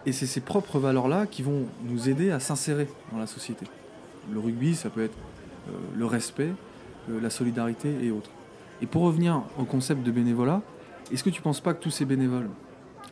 Et 0.06 0.12
c'est 0.12 0.26
ces 0.26 0.41
propres 0.41 0.80
valeurs-là 0.80 1.26
qui 1.26 1.41
vont 1.41 1.65
nous 1.84 2.10
aider 2.10 2.32
à 2.32 2.39
s'insérer 2.39 2.88
dans 3.12 3.17
la 3.19 3.28
société. 3.28 3.65
Le 4.32 4.39
rugby, 4.39 4.76
ça 4.76 4.89
peut 4.89 5.04
être 5.04 5.17
euh, 5.69 5.72
le 5.95 6.06
respect, 6.06 6.52
euh, 7.10 7.19
la 7.22 7.30
solidarité 7.30 7.93
et 8.02 8.12
autres. 8.12 8.30
Et 8.82 8.86
pour 8.86 9.04
revenir 9.04 9.44
au 9.58 9.63
concept 9.63 10.04
de 10.04 10.12
bénévolat, 10.12 10.62
est-ce 11.12 11.24
que 11.24 11.30
tu 11.30 11.39
ne 11.39 11.44
penses 11.44 11.62
pas 11.62 11.74
que 11.74 11.82
tous 11.82 11.92
ces 11.92 12.06
bénévoles, 12.06 12.50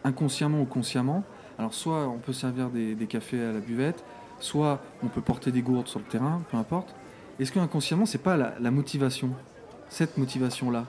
inconsciemment 0.03 0.61
ou 0.61 0.65
consciemment, 0.65 1.23
alors 1.57 1.73
soit 1.73 2.07
on 2.07 2.17
peut 2.19 2.33
servir 2.33 2.69
des, 2.69 2.95
cafés 3.07 3.43
à 3.43 3.51
la 3.51 3.59
buvette, 3.59 4.03
soit 4.39 4.81
on 5.03 5.07
peut 5.07 5.21
porter 5.21 5.51
des 5.51 5.61
gourdes 5.61 5.87
sur 5.87 5.99
le 5.99 6.05
terrain, 6.05 6.41
peu 6.51 6.57
importe, 6.57 6.95
est-ce 7.39 7.51
que 7.51 7.59
inconsciemment, 7.59 8.05
c'est 8.05 8.17
pas 8.17 8.37
la 8.37 8.71
motivation, 8.71 9.29
cette 9.89 10.17
motivation-là, 10.17 10.85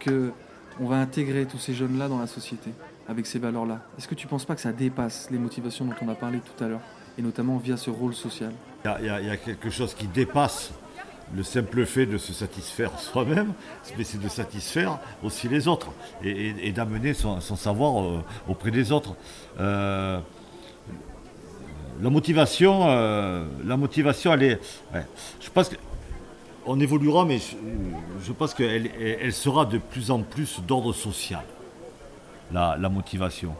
que 0.00 0.32
on 0.80 0.86
va 0.86 0.96
intégrer 0.96 1.46
tous 1.46 1.58
ces 1.58 1.74
jeunes-là 1.74 2.08
dans 2.08 2.18
la 2.18 2.26
société 2.26 2.70
avec 3.08 3.26
ces 3.26 3.38
valeurs-là? 3.38 3.80
Est-ce 3.98 4.08
que 4.08 4.14
tu 4.14 4.26
ne 4.26 4.30
penses 4.30 4.44
pas 4.44 4.54
que 4.54 4.60
ça 4.60 4.72
dépasse 4.72 5.28
les 5.30 5.38
motivations 5.38 5.84
dont 5.84 5.94
on 6.02 6.08
a 6.08 6.14
parlé 6.14 6.40
tout 6.40 6.64
à 6.64 6.68
l'heure, 6.68 6.80
et 7.18 7.22
notamment 7.22 7.56
via 7.56 7.76
ce 7.76 7.90
rôle 7.90 8.14
social? 8.14 8.52
Il 9.00 9.06
y, 9.06 9.08
a 9.08 9.36
quelque 9.36 9.70
chose 9.70 9.94
qui 9.94 10.06
dépasse 10.06 10.72
le 11.34 11.42
simple 11.42 11.84
fait 11.86 12.06
de 12.06 12.18
se 12.18 12.32
satisfaire 12.32 12.98
soi-même, 12.98 13.52
mais 13.96 14.04
c'est 14.04 14.20
de 14.20 14.28
satisfaire 14.28 14.98
aussi 15.22 15.48
les 15.48 15.68
autres 15.68 15.88
et, 16.22 16.72
d'amener 16.72 17.14
son, 17.14 17.40
savoir 17.40 18.02
euh, 18.02 18.24
auprès 18.48 18.70
des 18.70 18.92
autres. 18.92 19.14
Euh, 19.60 20.20
la 22.00 22.10
motivation, 22.10 22.88
euh, 22.88 23.46
la 23.64 23.76
motivation, 23.76 24.32
elle 24.34 24.42
est. 24.42 24.60
je 25.40 25.50
pense 25.50 25.68
que 25.68 25.76
on 26.68 26.80
évoluera, 26.80 27.24
mais 27.24 27.38
je, 27.38 28.32
pense 28.32 28.52
qu'elle 28.52 28.90
elle 29.00 29.32
sera 29.32 29.64
de 29.64 29.78
plus 29.78 30.10
en 30.10 30.22
plus 30.22 30.60
d'ordre 30.66 30.92
social, 30.92 31.44
la, 32.52 32.76
motivation. 32.88 33.54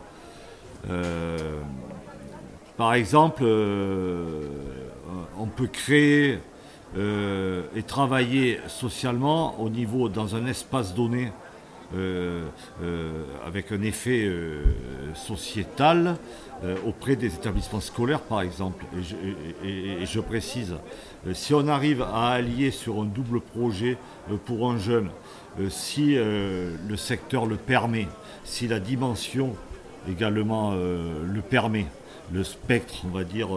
Par 2.76 2.94
exemple, 2.94 3.44
on 5.38 5.46
peut 5.46 5.68
créer 5.68 6.40
euh, 6.96 7.62
et 7.74 7.82
travailler 7.82 8.60
socialement 8.68 9.60
au 9.60 9.68
niveau 9.68 10.08
dans 10.08 10.34
un 10.34 10.46
espace 10.46 10.94
donné 10.94 11.32
avec 13.46 13.70
un 13.70 13.80
effet 13.82 14.28
sociétal 15.14 16.16
auprès 16.84 17.14
des 17.14 17.32
établissements 17.32 17.80
scolaires, 17.80 18.22
par 18.22 18.40
exemple. 18.40 18.84
et 19.62 20.04
je 20.04 20.18
précise, 20.18 20.74
euh, 21.26 21.34
si 21.34 21.54
on 21.54 21.66
arrive 21.68 22.02
à 22.02 22.28
allier 22.28 22.70
sur 22.70 23.00
un 23.00 23.04
double 23.04 23.40
projet 23.40 23.98
euh, 24.30 24.36
pour 24.44 24.70
un 24.70 24.78
jeune, 24.78 25.10
euh, 25.60 25.68
si 25.70 26.14
le 26.16 26.96
secteur 26.96 27.46
le 27.46 27.56
permet, 27.56 28.08
si 28.44 28.68
la 28.68 28.78
dimension 28.78 29.56
également 30.08 30.74
le 30.74 31.40
permet 31.40 31.86
le 32.32 32.44
spectre, 32.44 32.94
on 33.04 33.08
va 33.08 33.24
dire, 33.24 33.48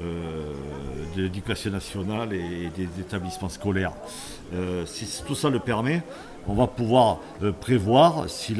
de 0.00 1.22
l'éducation 1.22 1.70
nationale 1.70 2.32
et 2.32 2.70
des 2.76 2.88
établissements 3.00 3.48
scolaires. 3.48 3.92
si 4.86 5.22
tout 5.24 5.34
ça 5.34 5.50
le 5.50 5.60
permet, 5.60 6.02
on 6.48 6.54
va 6.54 6.66
pouvoir 6.66 7.18
prévoir 7.60 8.28
si 8.28 8.54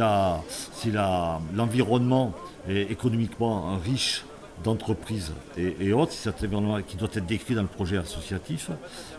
l'environnement 1.52 2.33
est 2.68 2.90
économiquement 2.90 3.76
riche 3.85 4.24
d'entreprises 4.62 5.33
et, 5.57 5.92
autres, 5.92 6.12
cet 6.12 6.42
événement 6.42 6.81
qui 6.83 6.96
doit 6.96 7.09
être 7.12 7.26
décrit 7.26 7.55
dans 7.55 7.62
le 7.62 7.68
projet 7.68 7.98
associatif 7.98 8.70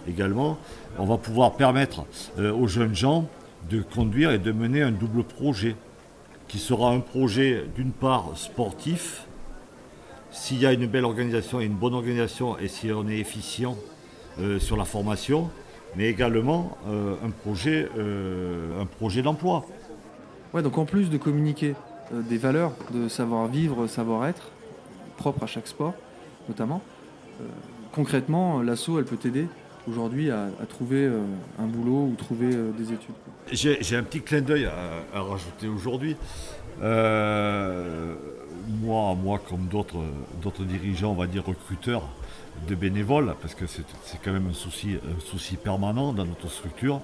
également, 0.07 0.57
on 0.97 1.05
va 1.05 1.17
pouvoir 1.17 1.53
permettre 1.53 2.05
euh, 2.39 2.53
aux 2.53 2.67
jeunes 2.67 2.95
gens 2.95 3.27
de 3.69 3.81
conduire 3.81 4.31
et 4.31 4.39
de 4.39 4.51
mener 4.51 4.81
un 4.81 4.91
double 4.91 5.23
projet, 5.23 5.75
qui 6.47 6.59
sera 6.59 6.91
un 6.91 6.99
projet 6.99 7.65
d'une 7.75 7.91
part 7.91 8.31
sportif, 8.35 9.25
s'il 10.33 10.59
y 10.59 10.65
a 10.65 10.73
une 10.73 10.87
belle 10.87 11.05
organisation 11.05 11.61
et 11.61 11.65
une 11.65 11.75
bonne 11.75 11.93
organisation 11.93 12.57
et 12.57 12.67
si 12.67 12.91
on 12.91 13.07
est 13.07 13.17
efficient 13.17 13.77
euh, 14.39 14.59
sur 14.59 14.75
la 14.75 14.85
formation, 14.85 15.49
mais 15.95 16.09
également 16.09 16.77
euh, 16.87 17.15
un 17.23 17.29
projet, 17.29 17.87
un 18.79 18.85
projet 18.85 19.21
d'emploi. 19.21 19.65
Ouais, 20.53 20.61
donc 20.61 20.77
en 20.77 20.85
plus 20.85 21.09
de 21.09 21.17
communiquer 21.17 21.75
des 22.11 22.37
valeurs 22.37 22.73
de 22.93 23.07
savoir-vivre, 23.07 23.87
savoir-être, 23.87 24.51
propre 25.17 25.43
à 25.43 25.47
chaque 25.47 25.67
sport, 25.67 25.93
notamment. 26.47 26.81
Euh, 27.41 27.45
concrètement, 27.91 28.61
l'assaut, 28.61 28.99
elle 28.99 29.05
peut 29.05 29.17
t'aider 29.17 29.47
aujourd'hui 29.87 30.31
à, 30.31 30.49
trouver 30.69 31.05
euh, 31.05 31.19
un 31.59 31.65
boulot 31.65 32.09
ou 32.11 32.15
trouver 32.17 32.53
euh, 32.53 32.71
des 32.71 32.93
études. 32.93 33.15
J'ai 33.51 33.95
un 33.95 34.03
petit 34.03 34.21
clin 34.21 34.41
d'œil 34.41 34.65
à, 34.65 35.21
rajouter 35.21 35.67
aujourd'hui. 35.67 36.15
Moi, 38.67 39.15
moi, 39.15 39.39
comme 39.49 39.67
d'autres 39.67 40.63
dirigeants, 40.63 41.11
on 41.11 41.15
va 41.15 41.27
dire 41.27 41.45
recruteurs 41.45 42.03
de 42.67 42.75
bénévoles, 42.75 43.35
parce 43.41 43.55
que 43.55 43.65
c'est 43.67 43.83
quand 44.23 44.31
même 44.31 44.49
un 44.49 44.53
souci, 44.53 44.95
un 44.95 45.19
souci 45.19 45.55
permanent 45.55 46.13
dans 46.13 46.25
notre 46.25 46.49
structure, 46.49 47.01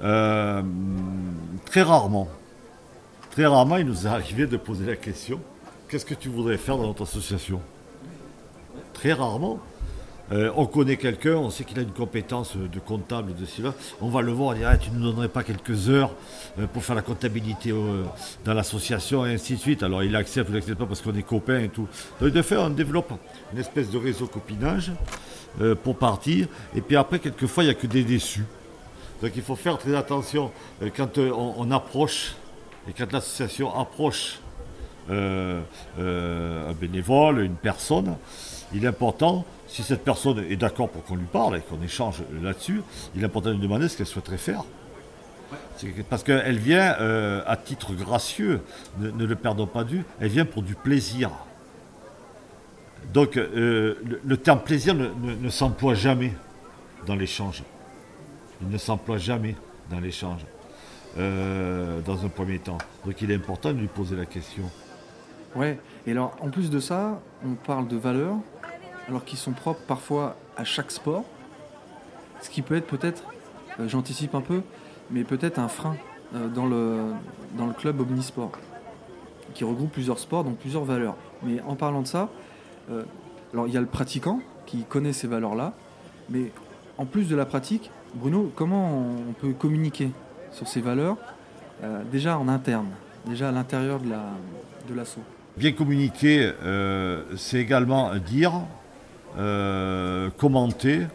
très 0.00 1.82
rarement, 1.82 2.28
très 3.30 3.46
rarement, 3.46 3.76
il 3.76 3.86
nous 3.86 4.06
est 4.06 4.10
arrivé 4.10 4.46
de 4.46 4.56
poser 4.56 4.86
la 4.86 4.96
question 4.96 5.40
qu'est-ce 5.88 6.04
que 6.04 6.14
tu 6.14 6.28
voudrais 6.28 6.58
faire 6.58 6.76
dans 6.76 6.86
notre 6.86 7.02
association? 7.02 7.60
Très 8.92 9.12
rarement. 9.12 9.58
Euh, 10.30 10.50
on 10.56 10.66
connaît 10.66 10.96
quelqu'un, 10.96 11.36
on 11.36 11.50
sait 11.50 11.64
qu'il 11.64 11.78
a 11.78 11.82
une 11.82 11.92
compétence 11.92 12.56
de 12.56 12.78
comptable 12.78 13.34
de 13.34 13.46
cela. 13.46 13.74
On 14.00 14.08
va 14.08 14.20
le 14.20 14.32
voir, 14.32 14.50
on 14.50 14.58
dit 14.58 14.64
ah, 14.64 14.76
tu 14.76 14.90
ne 14.90 14.98
nous 14.98 15.10
donnerais 15.10 15.28
pas 15.28 15.42
quelques 15.42 15.88
heures 15.88 16.10
euh, 16.58 16.66
pour 16.66 16.84
faire 16.84 16.96
la 16.96 17.02
comptabilité 17.02 17.70
euh, 17.70 18.04
dans 18.44 18.54
l'association 18.54 19.24
et 19.24 19.34
ainsi 19.34 19.54
de 19.54 19.58
suite. 19.58 19.82
Alors 19.82 20.02
il 20.02 20.14
accepte 20.16 20.50
ou 20.50 20.52
n'accepte 20.52 20.78
pas 20.78 20.86
parce 20.86 21.00
qu'on 21.00 21.14
est 21.14 21.22
copains 21.22 21.60
et 21.60 21.68
tout. 21.68 21.88
Donc 22.20 22.30
de 22.30 22.42
faire, 22.42 22.60
on 22.60 22.70
développe 22.70 23.12
une 23.52 23.58
espèce 23.58 23.90
de 23.90 23.98
réseau 23.98 24.26
copinage 24.26 24.92
pour 25.82 25.96
partir. 25.96 26.46
Et 26.76 26.82
puis 26.82 26.94
après, 26.94 27.18
quelquefois, 27.18 27.64
il 27.64 27.66
n'y 27.66 27.72
a 27.72 27.74
que 27.74 27.86
des 27.86 28.04
déçus. 28.04 28.44
Donc 29.22 29.32
il 29.34 29.42
faut 29.42 29.56
faire 29.56 29.76
très 29.78 29.96
attention 29.96 30.52
quand 30.96 31.18
on 31.18 31.70
approche 31.70 32.36
et 32.88 32.92
quand 32.92 33.12
l'association 33.12 33.74
approche 33.74 34.38
euh, 35.10 35.60
euh, 35.98 36.70
un 36.70 36.74
bénévole, 36.74 37.40
une 37.40 37.54
personne, 37.54 38.16
il 38.74 38.84
est 38.84 38.88
important, 38.88 39.46
si 39.68 39.82
cette 39.82 40.02
personne 40.02 40.44
est 40.50 40.56
d'accord 40.56 40.88
pour 40.88 41.04
qu'on 41.04 41.16
lui 41.16 41.26
parle 41.26 41.58
et 41.58 41.60
qu'on 41.60 41.82
échange 41.82 42.22
là-dessus, 42.42 42.82
il 43.14 43.22
est 43.22 43.26
important 43.26 43.50
de 43.50 43.54
lui 43.54 43.62
demander 43.62 43.88
ce 43.88 43.96
qu'elle 43.96 44.06
souhaiterait 44.06 44.38
faire. 44.38 44.64
Parce 46.10 46.22
qu'elle 46.22 46.58
vient 46.58 46.96
euh, 47.00 47.42
à 47.46 47.56
titre 47.56 47.94
gracieux, 47.94 48.60
ne, 48.98 49.24
le 49.24 49.36
perdons 49.36 49.66
pas 49.66 49.84
du, 49.84 50.04
elle 50.20 50.28
vient 50.28 50.44
pour 50.44 50.62
du 50.62 50.74
plaisir. 50.74 51.30
Donc 53.12 53.36
le, 53.36 54.36
terme 54.36 54.60
plaisir 54.60 54.94
ne, 54.94 55.48
s'emploie 55.48 55.94
jamais 55.94 56.34
dans 57.06 57.14
l'échange. 57.14 57.62
Il 58.60 58.68
ne 58.68 58.78
s'emploie 58.78 59.18
jamais 59.18 59.54
dans 59.90 60.00
l'échange, 60.00 60.40
dans 61.16 62.24
un 62.24 62.28
premier 62.28 62.58
temps. 62.58 62.78
Donc 63.06 63.22
il 63.22 63.30
est 63.30 63.36
important 63.36 63.72
de 63.72 63.78
lui 63.78 63.86
poser 63.86 64.16
la 64.16 64.26
question. 64.26 64.64
Ouais, 65.54 65.78
et 66.06 66.10
alors 66.10 66.36
en 66.40 66.50
plus 66.50 66.70
de 66.70 66.80
ça, 66.80 67.20
on 67.44 67.54
parle 67.54 67.88
de 67.88 67.96
valeurs, 67.96 68.36
alors 69.08 69.24
qui 69.24 69.36
sont 69.36 69.52
propres 69.52 69.80
parfois 69.86 70.36
à 70.56 70.64
chaque 70.64 70.90
sport, 70.90 71.24
ce 72.42 72.50
qui 72.50 72.62
peut 72.62 72.76
être 72.76 72.86
peut-être, 72.86 73.24
euh, 73.80 73.88
j'anticipe 73.88 74.34
un 74.34 74.40
peu, 74.40 74.62
mais 75.10 75.24
peut-être 75.24 75.58
un 75.58 75.68
frein 75.68 75.96
euh, 76.34 76.48
dans, 76.48 76.66
le, 76.66 77.72
club 77.72 78.00
Omnisport, 78.00 78.52
qui 79.54 79.64
regroupe 79.64 79.90
plusieurs 79.90 80.18
sports, 80.18 80.44
donc 80.44 80.58
plusieurs 80.58 80.84
valeurs. 80.84 81.16
Mais 81.42 81.60
en 81.62 81.74
parlant 81.74 82.02
de 82.02 82.06
ça, 82.06 82.28
euh, 82.90 83.02
alors 83.52 83.66
il 83.66 83.74
y 83.74 83.76
a 83.76 83.80
le 83.80 83.86
pratiquant 83.86 84.40
qui 84.66 84.84
connaît 84.84 85.12
ces 85.12 85.26
valeurs-là, 85.26 85.72
mais 86.28 86.52
en 86.98 87.06
plus 87.06 87.28
de 87.28 87.36
la 87.36 87.46
pratique, 87.46 87.90
Bruno, 88.14 88.52
comment 88.54 89.06
on 89.28 89.32
peut 89.32 89.52
communiquer 89.52 90.10
sur 90.50 90.66
ces 90.66 90.80
valeurs 90.80 91.16
déjà 92.10 92.38
en 92.38 92.48
interne, 92.48 92.88
déjà 93.26 93.50
à 93.50 93.52
l'intérieur 93.52 94.00
de 94.00 94.94
l'assaut? 94.94 95.20
La, 95.20 95.60
Bien 95.60 95.72
communiquer, 95.72 96.52
c'est 97.36 97.58
également 97.58 98.14
dire, 98.16 98.52
euh, 99.36 100.30
commenter, 100.36 101.06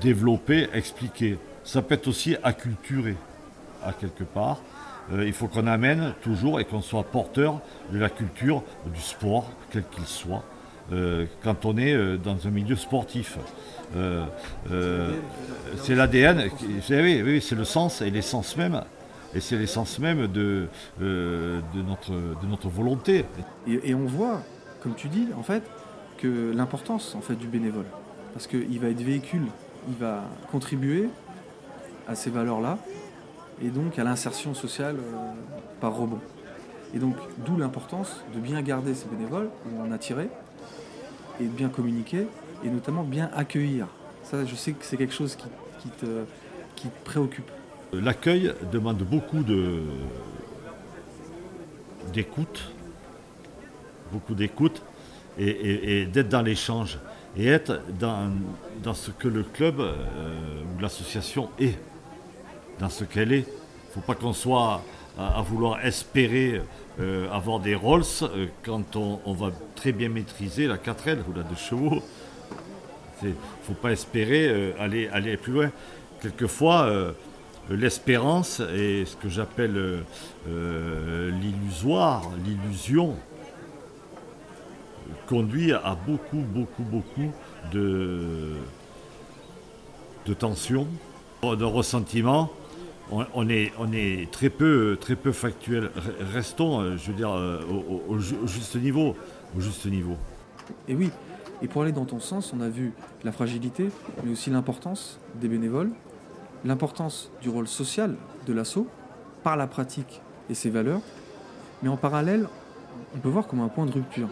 développer, 0.00 0.68
expliquer. 0.72 1.38
Ça 1.62 1.82
peut 1.82 1.94
être 1.94 2.08
aussi 2.08 2.36
acculturer, 2.42 3.16
à 3.82 3.92
quelque 3.92 4.24
part. 4.24 4.58
Euh, 5.12 5.26
il 5.26 5.32
faut 5.32 5.48
qu'on 5.48 5.66
amène 5.66 6.14
toujours 6.22 6.60
et 6.60 6.64
qu'on 6.64 6.82
soit 6.82 7.04
porteur 7.04 7.60
de 7.92 7.98
la 7.98 8.08
culture 8.08 8.62
du 8.86 9.00
sport, 9.00 9.50
quel 9.70 9.84
qu'il 9.84 10.06
soit, 10.06 10.42
quand 11.42 11.64
on 11.64 11.76
est 11.76 12.18
dans 12.18 12.46
un 12.46 12.50
milieu 12.50 12.76
sportif. 12.76 13.38
c'est 15.82 15.94
l'ADN, 15.94 16.50
oui, 16.90 17.22
oui, 17.24 17.40
c'est 17.40 17.54
le 17.54 17.64
sens 17.64 18.02
et 18.02 18.10
l'essence 18.10 18.56
même 18.56 18.82
et 19.34 19.40
c'est 19.40 19.56
l'essence 19.56 19.98
même 19.98 20.28
euh, 20.36 20.66
de 21.00 22.46
notre 22.46 22.68
volonté. 22.68 23.24
Et, 23.66 23.94
on 23.94 24.06
voit, 24.06 24.40
comme 24.82 24.94
tu 24.94 25.08
dis, 25.08 25.28
en 25.36 25.42
fait, 25.42 25.62
que 26.18 26.52
l'importance 26.54 27.14
en 27.14 27.20
fait, 27.20 27.34
du 27.34 27.46
bénévole. 27.46 27.86
Parce 28.32 28.46
qu'il 28.46 28.80
va 28.80 28.88
être 28.88 29.00
véhicule, 29.00 29.46
il 29.88 29.94
va 29.94 30.24
contribuer 30.50 31.08
à 32.08 32.14
ces 32.14 32.30
valeurs-là, 32.30 32.78
et 33.62 33.68
donc 33.68 33.98
à 33.98 34.04
l'insertion 34.04 34.54
sociale 34.54 34.96
euh, 34.96 35.32
par 35.80 35.96
rebond. 35.96 36.18
Et 36.94 36.98
donc, 36.98 37.16
d'où 37.44 37.56
l'importance 37.56 38.22
de 38.34 38.40
bien 38.40 38.60
garder 38.62 38.94
ces 38.94 39.06
bénévoles, 39.06 39.48
en 39.80 39.90
attirer, 39.90 40.28
et 41.40 41.44
de 41.44 41.50
bien 41.50 41.68
communiquer, 41.68 42.26
et 42.64 42.68
notamment 42.68 43.02
bien 43.02 43.30
accueillir. 43.34 43.86
Ça, 44.22 44.44
je 44.44 44.54
sais 44.54 44.72
que 44.72 44.84
c'est 44.84 44.96
quelque 44.96 45.14
chose 45.14 45.36
qui, 45.36 45.88
te, 45.90 46.24
préoccupe. 47.04 47.50
L'accueil 47.92 48.52
demande 48.72 48.98
beaucoup 48.98 49.42
de, 49.42 49.82
d'écoute, 52.12 52.72
beaucoup 54.12 54.34
d'écoute 54.34 54.82
et, 55.38 56.06
d'être 56.06 56.28
dans 56.28 56.42
l'échange 56.42 56.98
et 57.36 57.46
être 57.46 57.80
dans, 57.98 58.94
ce 58.94 59.10
que 59.10 59.28
le 59.28 59.42
club 59.42 59.80
euh, 59.80 59.92
ou 60.76 60.80
l'association 60.80 61.48
est, 61.58 61.76
dans 62.78 62.88
ce 62.88 63.04
qu'elle 63.04 63.32
est. 63.32 63.38
Il 63.46 63.88
ne 63.88 63.94
faut 63.94 64.00
pas 64.00 64.14
qu'on 64.14 64.32
soit 64.32 64.82
à, 65.18 65.42
vouloir 65.42 65.84
espérer 65.84 66.60
euh, 67.00 67.28
avoir 67.30 67.60
des 67.60 67.74
Rolls 67.74 68.04
euh, 68.22 68.46
quand 68.62 68.96
on, 68.96 69.32
va 69.32 69.50
très 69.74 69.92
bien 69.92 70.08
maîtriser 70.08 70.66
la 70.66 70.76
4L 70.76 71.18
ou 71.28 71.32
la 71.34 71.42
2 71.42 71.56
chevaux. 71.56 72.02
Il 73.22 73.30
ne 73.30 73.34
faut 73.62 73.74
pas 73.74 73.90
espérer 73.92 74.74
aller, 74.78 75.08
aller 75.08 75.36
plus 75.36 75.52
loin. 75.52 75.70
Quelquefois, 76.20 77.14
l'espérance 77.70 78.60
et 78.60 79.04
ce 79.06 79.16
que 79.16 79.30
j'appelle 79.30 80.04
l'illusoire, 80.46 82.30
l'illusion, 82.44 83.16
conduit 85.26 85.72
à 85.72 85.96
beaucoup, 86.06 86.38
beaucoup, 86.38 86.82
beaucoup 86.82 87.30
de, 87.72 88.54
de 90.26 90.34
tensions, 90.34 90.86
de 91.42 91.64
ressentiments. 91.64 92.50
On, 93.10 93.48
est, 93.48 93.72
on 93.78 93.92
est 93.92 94.30
très 94.30 94.48
peu, 94.48 94.96
très 94.98 95.14
peu 95.14 95.30
factuel. 95.30 95.90
Restons, 96.32 96.80
euh, 96.80 96.96
je 96.96 97.10
veux 97.10 97.16
dire, 97.16 97.30
au, 98.08 98.18
juste 98.18 98.76
niveau, 98.76 99.14
au 99.56 99.60
juste 99.60 99.84
niveau. 99.84 100.16
Et 100.88 100.94
oui, 100.94 101.10
et 101.60 101.68
pour 101.68 101.82
aller 101.82 101.92
dans 101.92 102.06
ton 102.06 102.18
sens, 102.18 102.54
on 102.56 102.62
a 102.62 102.68
vu 102.70 102.92
la 103.22 103.30
fragilité, 103.30 103.90
mais 104.24 104.32
aussi 104.32 104.48
l'importance 104.48 105.20
des 105.34 105.48
bénévoles, 105.48 105.90
l'importance 106.64 107.30
du 107.42 107.50
rôle 107.50 107.68
social 107.68 108.16
de 108.46 108.52
l'assaut 108.54 108.86
par 109.42 109.56
la 109.56 109.66
pratique 109.66 110.22
et 110.48 110.54
ses 110.54 110.70
valeurs, 110.70 111.00
mais 111.82 111.90
en 111.90 111.98
parallèle, 111.98 112.48
on 113.14 113.18
peut 113.18 113.28
voir 113.28 113.46
comme 113.46 113.60
un 113.60 113.68
point 113.68 113.84
de 113.84 113.92
rupture. 113.92 114.28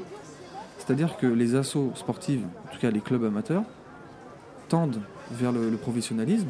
C'est-à-dire 0.84 1.16
que 1.16 1.28
les 1.28 1.54
assauts 1.54 1.92
sportives, 1.94 2.44
en 2.66 2.72
tout 2.72 2.80
cas 2.80 2.90
les 2.90 3.00
clubs 3.00 3.22
amateurs, 3.24 3.62
tendent 4.68 5.00
vers 5.30 5.52
le, 5.52 5.70
professionnalisme, 5.76 6.48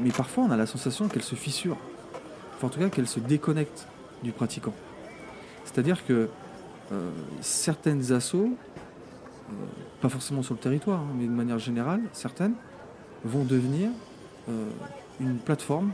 mais 0.00 0.08
parfois 0.10 0.44
on 0.44 0.50
a 0.50 0.56
la 0.56 0.64
sensation 0.64 1.06
qu'elles 1.06 1.22
se 1.22 1.34
fissurent, 1.34 1.76
en 2.62 2.68
tout 2.70 2.78
cas 2.78 2.88
qu'elles 2.88 3.06
se 3.06 3.20
déconnectent 3.20 3.86
du 4.22 4.32
pratiquant. 4.32 4.72
C'est-à-dire 5.64 6.06
que 6.06 6.30
euh, 6.92 7.10
certaines 7.42 8.12
assos, 8.12 8.48
euh, 8.48 9.52
pas 10.00 10.08
forcément 10.08 10.42
sur 10.42 10.54
le 10.54 10.60
territoire, 10.60 11.00
hein, 11.00 11.14
mais 11.18 11.26
de 11.26 11.32
manière 11.32 11.58
générale, 11.58 12.00
certaines, 12.14 12.54
vont 13.24 13.44
devenir 13.44 13.90
euh, 14.48 14.70
une 15.20 15.36
plateforme 15.36 15.92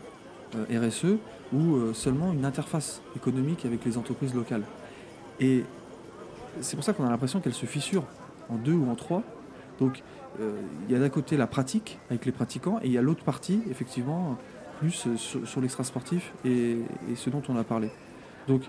RSE 0.71 1.17
ou 1.53 1.93
seulement 1.93 2.33
une 2.33 2.45
interface 2.45 3.03
économique 3.17 3.67
avec 3.67 3.85
les 3.85 3.99
entreprises 3.99 4.35
locales. 4.35 4.63
C'est 6.61 6.77
pour 6.77 6.85
ça 6.85 6.93
qu'on 6.93 7.07
a 7.07 7.11
l'impression 7.11 7.41
qu'elles 7.41 7.55
se 7.55 7.67
fissurent 7.67 8.07
en 8.49 8.57
deux 8.57 8.75
ou 8.75 8.91
en 8.91 8.95
trois. 8.95 9.23
Donc 9.79 10.03
il 10.39 10.93
y 10.93 10.95
a 10.95 10.99
d'un 10.99 11.09
côté 11.09 11.39
la 11.39 11.47
pratique 11.47 11.99
avec 12.11 12.27
les 12.27 12.33
pratiquants 12.33 12.79
et 12.83 12.87
il 12.87 12.93
y 12.93 12.99
a 12.99 13.03
l'autre 13.03 13.25
partie, 13.25 13.63
effectivement, 13.71 14.37
plus 14.79 15.09
sur, 15.17 15.61
l'extra 15.61 15.85
sportif 15.85 16.33
et, 16.45 16.79
ce 17.15 17.31
dont 17.31 17.43
on 17.49 17.57
a 17.57 17.65
parlé. 17.65 17.91
Donc 18.49 18.63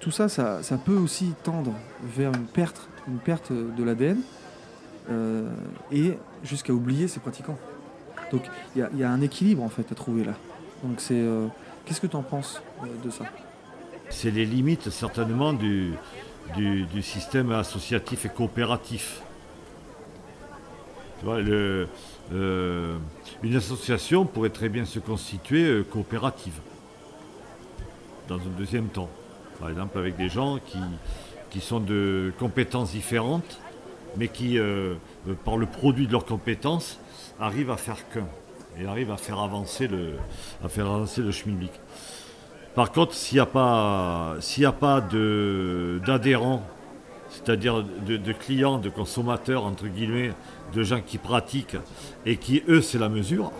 tout 0.00 0.10
ça, 0.10 0.28
ça, 0.28 0.78
peut 0.84 0.96
aussi 0.96 1.32
tendre 1.44 1.72
vers 2.02 2.32
une 2.32 2.46
perte, 2.46 2.88
une 3.06 3.18
perte 3.18 3.52
de 3.52 3.84
l'ADN 3.84 4.18
euh, 5.10 5.48
et 5.90 6.18
jusqu'à 6.42 6.72
oublier 6.72 7.08
ses 7.08 7.20
pratiquants. 7.20 7.58
Donc 8.30 8.42
il 8.74 8.88
y, 8.96 9.04
a 9.04 9.10
un 9.10 9.20
équilibre 9.20 9.62
en 9.62 9.68
fait 9.68 9.90
à 9.92 9.94
trouver 9.94 10.24
là. 10.24 10.34
Donc 10.82 11.00
c'est, 11.00 11.14
euh, 11.14 11.46
qu'est-ce 11.84 12.00
que 12.00 12.06
tu 12.06 12.16
en 12.16 12.22
penses 12.22 12.62
euh, 12.82 12.86
de 13.04 13.10
ça? 13.10 13.24
C'est 14.08 14.30
les 14.30 14.44
limites 14.44 14.90
certainement 14.90 15.52
du, 15.52 15.92
du, 16.56 17.02
système 17.02 17.52
associatif 17.52 18.26
et 18.26 18.28
coopératif. 18.28 19.22
Le, 21.24 21.88
une 23.42 23.56
association 23.56 24.24
pourrait 24.24 24.50
très 24.50 24.68
bien 24.68 24.84
se 24.84 24.98
constituer 24.98 25.82
coopérative 25.90 26.60
dans 28.28 28.36
un 28.36 28.58
deuxième 28.58 28.88
temps 28.88 29.08
par 29.62 29.70
exemple 29.70 29.96
avec 29.96 30.16
des 30.16 30.28
gens 30.28 30.58
qui, 31.50 31.60
sont 31.60 31.78
de 31.78 32.32
compétences 32.40 32.90
différentes, 32.90 33.60
mais 34.16 34.26
qui, 34.26 34.58
euh, 34.58 34.94
euh, 35.28 35.34
par 35.44 35.56
le 35.56 35.66
produit 35.66 36.08
de 36.08 36.12
leurs 36.12 36.24
compétences, 36.24 36.98
arrivent 37.38 37.70
à 37.70 37.76
faire 37.76 38.08
qu'un 38.08 38.26
et 38.76 38.86
arrivent 38.86 39.12
à 39.12 39.16
faire 39.16 39.38
avancer 39.38 39.86
le, 39.86 40.14
à 40.64 40.68
faire 40.68 40.86
avancer. 40.86 41.22
Par 42.74 42.90
contre, 42.90 43.14
s'il 43.14 43.36
n'y 43.36 43.40
a 43.40 43.46
pas, 44.72 45.00
d'adhérents, 46.06 46.62
c'est-à-dire 47.28 47.84
de, 48.06 48.32
clients, 48.32 48.78
de 48.78 48.88
consommateurs, 48.88 49.64
entre 49.64 49.86
guillemets, 49.86 50.32
de 50.74 50.82
gens 50.82 51.00
qui 51.04 51.18
pratiquent 51.18 51.76
et 52.24 52.36
qui, 52.36 52.62
eux, 52.68 52.80
c'est 52.80 52.98
la 52.98 53.10
mesure, 53.10 53.52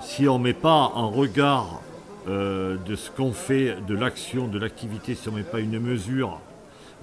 si 0.00 0.28
on 0.28 0.38
ne 0.38 0.44
met 0.44 0.52
pas 0.52 0.90
en 0.94 1.10
regard 1.10 1.80
euh, 2.28 2.76
de 2.86 2.96
ce 2.96 3.10
qu'on 3.10 3.32
fait, 3.32 3.76
de 3.86 3.94
l'action, 3.94 4.48
de 4.48 4.58
l'activité, 4.58 5.14
si 5.14 5.28
on 5.28 5.32
ne 5.32 5.38
met 5.38 5.42
pas 5.42 5.60
une 5.60 5.78
mesure 5.78 6.40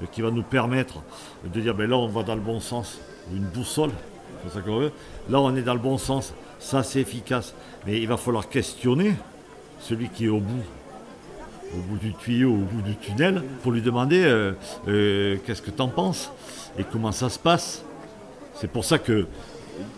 euh, 0.01 0.05
qui 0.11 0.21
va 0.21 0.31
nous 0.31 0.43
permettre 0.43 1.01
de 1.43 1.59
dire 1.61 1.75
ben 1.75 1.89
là 1.89 1.97
on 1.97 2.07
va 2.07 2.23
dans 2.23 2.35
le 2.35 2.41
bon 2.41 2.59
sens, 2.59 2.99
une 3.31 3.43
boussole, 3.43 3.91
c'est 4.43 4.53
ça 4.53 4.61
qu'on 4.61 4.79
veut. 4.79 4.91
Là 5.29 5.39
on 5.39 5.55
est 5.55 5.61
dans 5.61 5.73
le 5.73 5.79
bon 5.79 5.97
sens, 5.97 6.33
ça 6.59 6.83
c'est 6.83 7.01
efficace. 7.01 7.53
Mais 7.85 7.99
il 7.99 8.07
va 8.07 8.17
falloir 8.17 8.49
questionner 8.49 9.13
celui 9.79 10.09
qui 10.09 10.25
est 10.25 10.29
au 10.29 10.39
bout, 10.39 10.63
au 11.77 11.81
bout 11.81 11.97
du 11.97 12.13
tuyau, 12.13 12.51
au 12.51 12.57
bout 12.57 12.81
du 12.81 12.95
tunnel, 12.95 13.43
pour 13.63 13.71
lui 13.71 13.81
demander 13.81 14.23
euh, 14.23 15.37
qu'est-ce 15.45 15.61
que 15.61 15.71
tu 15.71 15.81
en 15.81 15.87
penses 15.87 16.31
et 16.77 16.83
comment 16.83 17.11
ça 17.11 17.29
se 17.29 17.39
passe. 17.39 17.83
C'est 18.55 18.69
pour 18.69 18.85
ça 18.85 18.99
que 18.99 19.25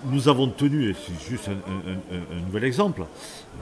nous 0.05 0.29
avons 0.29 0.47
tenu, 0.47 0.89
et 0.89 0.93
c'est 0.93 1.29
juste 1.29 1.49
un, 1.49 2.45
nouvel 2.45 2.63
exemple 2.65 3.03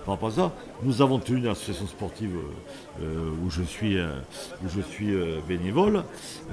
par 0.06 0.16
rapport 0.16 0.30
à 0.30 0.32
ça, 0.32 0.52
nous 0.84 1.02
avons 1.02 1.20
tenu 1.20 1.42
l'association 1.42 1.88
sportive 1.88 2.36
euh, 2.36 3.04
euh, 3.04 3.30
où 3.44 3.50
je 3.50 3.62
suis, 3.62 3.98
euh, 3.98 4.20
où 4.64 4.70
je 4.70 4.82
suis 4.82 5.14
bénévole, 5.48 6.04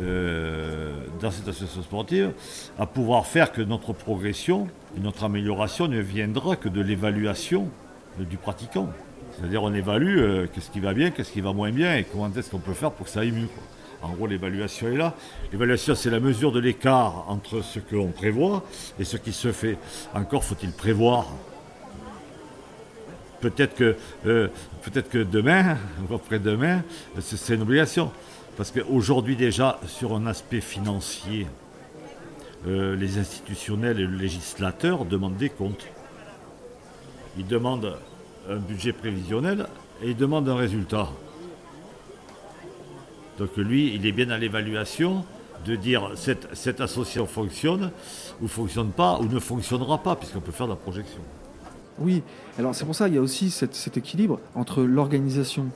dans 0.00 1.30
cette 1.30 1.48
association 1.48 1.82
sportive, 1.82 2.32
à 2.78 2.86
pouvoir 2.86 3.26
faire 3.26 3.52
que 3.52 3.62
notre 3.62 3.92
progression 3.92 4.68
et 4.96 5.00
notre 5.00 5.24
amélioration 5.24 5.88
ne 5.88 6.00
viendra 6.00 6.56
que 6.56 6.68
de 6.68 6.80
l'évaluation 6.80 7.68
du 8.18 8.36
pratiquant. 8.36 8.88
C'est-à-dire 9.38 9.62
on 9.62 9.72
évalue 9.72 10.46
qu'est-ce 10.52 10.70
qui 10.70 10.80
va 10.80 10.94
bien, 10.94 11.10
qu'est-ce 11.10 11.30
qui 11.30 11.40
va 11.40 11.52
moins 11.52 11.70
bien 11.70 11.96
et 11.96 12.04
comment 12.04 12.28
est-ce 12.34 12.50
qu'on 12.50 12.58
peut 12.58 12.74
faire 12.74 12.90
pour 12.90 13.06
que 13.06 13.12
ça 13.12 13.20
aille 13.20 13.30
mieux. 13.32 13.48
En 14.02 14.10
gros, 14.10 14.26
l'évaluation 14.26 14.88
est 14.88 14.96
là. 14.96 15.14
L'évaluation, 15.50 15.94
c'est 15.94 16.10
la 16.10 16.20
mesure 16.20 16.52
de 16.52 16.60
l'écart 16.60 17.24
entre 17.28 17.62
ce 17.62 17.80
qu'on 17.80 18.08
prévoit 18.08 18.64
et 19.00 19.04
ce 19.04 19.16
qui 19.16 19.32
se 19.32 19.50
fait. 19.50 19.76
Encore 20.14 20.44
faut-il 20.44 20.70
prévoir. 20.70 21.26
Peut-être 23.40 23.74
que, 23.74 23.96
euh, 24.26 24.48
peut-être 24.82 25.10
que 25.10 25.18
demain, 25.18 25.76
après-demain, 26.14 26.82
c'est 27.20 27.54
une 27.54 27.62
obligation. 27.62 28.10
Parce 28.56 28.70
qu'aujourd'hui 28.70 29.36
déjà, 29.36 29.80
sur 29.86 30.14
un 30.14 30.26
aspect 30.26 30.60
financier, 30.60 31.46
euh, 32.66 32.96
les 32.96 33.18
institutionnels 33.18 34.00
et 34.00 34.06
le 34.06 34.16
législateur 34.16 35.04
demandent 35.04 35.36
des 35.36 35.50
comptes. 35.50 35.86
Ils 37.36 37.46
demandent 37.46 37.96
un 38.48 38.56
budget 38.56 38.92
prévisionnel 38.92 39.66
et 40.02 40.10
ils 40.10 40.16
demandent 40.16 40.48
un 40.48 40.56
résultat. 40.56 41.08
Donc 43.38 43.56
lui, 43.56 43.94
il 43.94 44.06
est 44.06 44.12
bien 44.12 44.30
à 44.30 44.38
l'évaluation 44.38 45.24
de 45.64 45.76
dire 45.76 46.12
cette, 46.14 46.48
cette 46.54 46.80
association 46.80 47.26
fonctionne 47.26 47.90
ou 48.40 48.48
fonctionne 48.48 48.90
pas 48.90 49.18
ou 49.20 49.26
ne 49.26 49.38
fonctionnera 49.38 49.98
pas, 49.98 50.16
puisqu'on 50.16 50.40
peut 50.40 50.52
faire 50.52 50.66
de 50.66 50.72
la 50.72 50.76
projection. 50.76 51.20
Oui, 51.98 52.22
alors 52.58 52.74
c'est 52.74 52.84
pour 52.84 52.94
ça 52.94 53.06
qu'il 53.06 53.14
y 53.14 53.18
a 53.18 53.22
aussi 53.22 53.50
cet 53.50 53.96
équilibre 53.96 54.40
entre 54.54 54.82
l'organisation, 54.82 55.66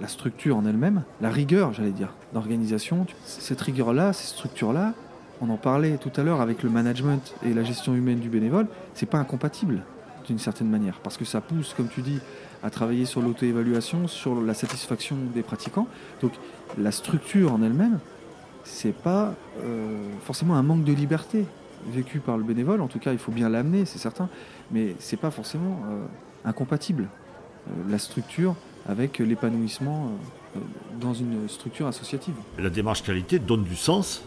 la 0.00 0.08
structure 0.08 0.56
en 0.56 0.66
elle-même, 0.66 1.02
la 1.20 1.30
rigueur, 1.30 1.72
j'allais 1.72 1.92
dire, 1.92 2.12
d'organisation. 2.34 3.06
Cette 3.24 3.60
rigueur-là, 3.60 4.12
ces 4.12 4.26
structures-là, 4.26 4.92
on 5.40 5.48
en 5.48 5.56
parlait 5.56 5.96
tout 5.96 6.12
à 6.16 6.22
l'heure 6.22 6.40
avec 6.40 6.62
le 6.62 6.70
management 6.70 7.34
et 7.44 7.54
la 7.54 7.62
gestion 7.62 7.94
humaine 7.94 8.20
du 8.20 8.28
bénévole, 8.28 8.66
c'est 8.94 9.06
pas 9.06 9.18
incompatible 9.18 9.82
d'une 10.26 10.38
certaine 10.38 10.68
manière, 10.68 11.00
parce 11.02 11.16
que 11.16 11.24
ça 11.24 11.40
pousse, 11.40 11.74
comme 11.74 11.88
tu 11.88 12.02
dis, 12.02 12.18
à 12.62 12.70
travailler 12.70 13.04
sur 13.04 13.20
l'auto-évaluation, 13.20 14.08
sur 14.08 14.40
la 14.40 14.54
satisfaction 14.54 15.16
des 15.34 15.42
pratiquants. 15.42 15.86
Donc 16.20 16.32
la 16.78 16.90
structure 16.90 17.52
en 17.52 17.62
elle-même, 17.62 17.98
c'est 18.64 18.94
pas 18.94 19.34
euh, 19.62 20.08
forcément 20.24 20.56
un 20.56 20.62
manque 20.62 20.84
de 20.84 20.92
liberté 20.92 21.44
vécu 21.88 22.18
par 22.18 22.36
le 22.36 22.44
bénévole. 22.44 22.80
En 22.80 22.88
tout 22.88 22.98
cas, 22.98 23.12
il 23.12 23.18
faut 23.18 23.32
bien 23.32 23.48
l'amener, 23.48 23.84
c'est 23.84 23.98
certain, 23.98 24.28
mais 24.70 24.96
c'est 24.98 25.16
pas 25.16 25.30
forcément 25.30 25.80
euh, 25.88 26.04
incompatible 26.44 27.08
euh, 27.68 27.70
la 27.88 27.98
structure 27.98 28.54
avec 28.88 29.18
l'épanouissement 29.18 30.12
dans 31.00 31.12
une 31.12 31.48
structure 31.48 31.88
associative. 31.88 32.34
La 32.56 32.70
démarche 32.70 33.02
qualité 33.02 33.40
donne 33.40 33.64
du 33.64 33.74
sens, 33.74 34.22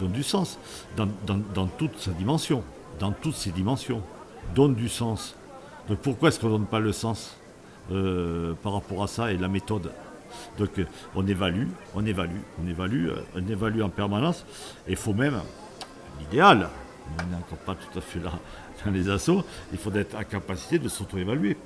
donne 0.00 0.12
du 0.12 0.22
sens 0.22 0.58
dans, 0.96 1.06
dans 1.26 1.66
toute 1.66 1.98
sa 1.98 2.12
dimension, 2.12 2.62
dans 2.98 3.12
toutes 3.12 3.34
ses 3.34 3.50
dimensions, 3.50 4.02
donne 4.54 4.74
du 4.74 4.88
sens. 4.88 5.34
Donc 5.88 5.98
pourquoi 5.98 6.28
est-ce 6.28 6.40
qu'on 6.40 6.48
ne 6.48 6.58
donne 6.58 6.66
pas 6.66 6.80
le 6.80 6.92
sens 6.92 7.36
euh, 7.90 8.54
par 8.62 8.74
rapport 8.74 9.02
à 9.02 9.06
ça 9.06 9.32
et 9.32 9.36
la 9.36 9.48
méthode? 9.48 9.90
Donc 10.58 10.78
euh, 10.78 10.84
on 11.14 11.26
évalue, 11.26 11.66
on 11.94 12.04
évalue, 12.04 12.40
on 12.62 12.68
évalue, 12.68 13.08
euh, 13.08 13.22
on 13.34 13.46
évalue 13.46 13.80
en 13.80 13.88
permanence. 13.88 14.44
Et 14.86 14.92
il 14.92 14.96
faut 14.96 15.14
même, 15.14 15.40
l'idéal, 16.20 16.68
on 17.08 17.26
n'est 17.26 17.36
encore 17.36 17.58
pas 17.58 17.74
tout 17.74 17.98
à 17.98 18.02
fait 18.02 18.20
là 18.20 18.32
dans 18.84 18.92
les 18.92 19.08
assauts, 19.08 19.44
il 19.72 19.78
faut 19.78 19.92
être 19.94 20.14
en 20.14 20.22
capacité 20.22 20.78
de 20.78 20.88
s'auto-évaluer. 20.88 21.56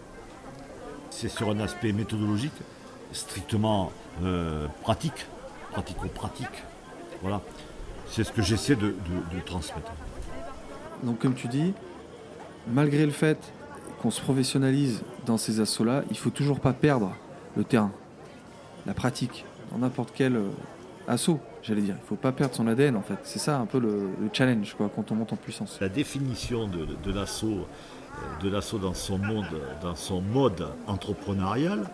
C'est 1.10 1.28
sur 1.28 1.50
un 1.50 1.60
aspect 1.60 1.92
méthodologique 1.92 2.54
strictement 3.12 3.92
pratique, 4.82 5.26
pratico-pratique. 5.72 6.62
Voilà. 7.20 7.42
C'est 8.06 8.24
ce 8.24 8.32
que 8.32 8.40
j'essaie 8.40 8.76
de 8.76 8.94
transmettre. 9.44 9.92
Donc 11.02 11.18
comme 11.18 11.34
tu 11.34 11.48
dis, 11.48 11.74
malgré 12.68 13.04
le 13.04 13.12
fait 13.12 13.38
qu'on 14.00 14.10
se 14.10 14.20
professionnalise 14.20 15.02
dans 15.26 15.36
ces 15.36 15.60
assauts-là, 15.60 16.02
il 16.10 16.18
faut 16.18 16.30
toujours 16.30 16.60
pas 16.60 16.72
perdre 16.72 17.14
le 17.56 17.64
terrain, 17.64 17.92
la 18.86 18.94
pratique, 18.94 19.44
dans 19.70 19.78
n'importe 19.78 20.12
quel 20.14 20.36
euh, 20.36 20.48
assaut, 21.06 21.40
j'allais 21.62 21.82
dire. 21.82 21.96
Il 22.02 22.06
faut 22.06 22.16
pas 22.16 22.32
perdre 22.32 22.54
son 22.54 22.66
ADN 22.66 22.96
en 22.96 23.02
fait. 23.02 23.18
C'est 23.22 23.38
ça 23.38 23.58
un 23.58 23.66
peu 23.66 23.78
le, 23.78 24.08
challenge 24.32 24.74
quoi, 24.74 24.90
quand 24.94 25.12
on 25.12 25.14
monte 25.14 25.32
en 25.32 25.36
puissance. 25.36 25.78
La 25.80 25.88
définition 25.88 26.66
de, 26.66 27.12
l'assaut 27.12 27.66
euh, 27.66 28.42
de 28.42 28.48
l'assaut 28.48 28.78
dans 28.78 28.94
son 28.94 29.18
monde, 29.18 29.46
dans 29.80 29.94
son 29.94 30.20
mode 30.20 30.66
entrepreneurial, 30.86 31.88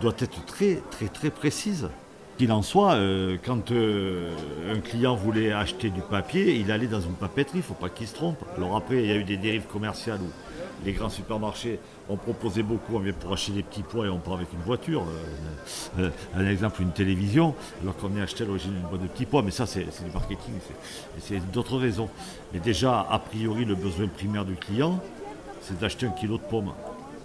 doit 0.00 0.14
être 0.18 0.44
très 0.44 0.82
très 0.90 1.08
très 1.08 1.30
précise. 1.30 1.88
Qu'il 2.38 2.52
en 2.52 2.60
soit, 2.60 2.94
euh, 2.94 3.38
quand 3.42 3.72
un 3.72 4.80
client 4.80 5.16
voulait 5.16 5.52
acheter 5.52 5.88
du 5.88 6.02
papier, 6.02 6.56
il 6.56 6.70
allait 6.70 6.86
dans 6.86 7.00
une 7.00 7.14
papeterie, 7.14 7.58
il 7.58 7.58
ne 7.58 7.64
faut 7.64 7.74
pas 7.74 7.88
qu'il 7.88 8.06
se 8.06 8.14
trompe. 8.14 8.44
Alors 8.56 8.76
après, 8.76 9.02
il 9.02 9.06
y 9.06 9.10
a 9.10 9.16
eu 9.16 9.24
des 9.24 9.38
dérives 9.38 9.66
commerciales 9.66 10.20
où 10.20 10.30
les 10.84 10.92
grands 10.92 11.08
supermarchés 11.08 11.80
ont 12.08 12.16
proposé 12.16 12.62
beaucoup, 12.62 12.96
on 12.96 12.98
vient 12.98 13.12
pour 13.12 13.32
acheter 13.32 13.52
des 13.52 13.62
petits 13.62 13.82
pois 13.82 14.06
et 14.06 14.08
on 14.08 14.18
part 14.18 14.34
avec 14.34 14.52
une 14.52 14.60
voiture. 14.60 15.04
Euh, 15.98 16.00
euh, 16.00 16.10
un 16.36 16.46
exemple, 16.46 16.82
une 16.82 16.92
télévision, 16.92 17.54
alors 17.82 17.96
qu'on 17.96 18.14
est 18.16 18.20
acheté 18.20 18.44
à 18.44 18.46
l'origine 18.46 18.72
une 18.76 18.88
boîte 18.88 19.02
de 19.02 19.06
petits 19.08 19.26
pois, 19.26 19.42
mais 19.42 19.50
ça 19.50 19.66
c'est 19.66 19.84
du 19.84 20.10
marketing, 20.12 20.54
c'est 21.18 21.50
d'autres 21.50 21.78
raisons. 21.78 22.08
Mais 22.52 22.60
déjà, 22.60 23.06
a 23.10 23.18
priori, 23.18 23.64
le 23.64 23.74
besoin 23.74 24.06
primaire 24.08 24.44
du 24.44 24.56
client, 24.56 25.00
c'est 25.62 25.78
d'acheter 25.78 26.06
un 26.06 26.10
kilo 26.10 26.36
de 26.36 26.42
pommes. 26.42 26.72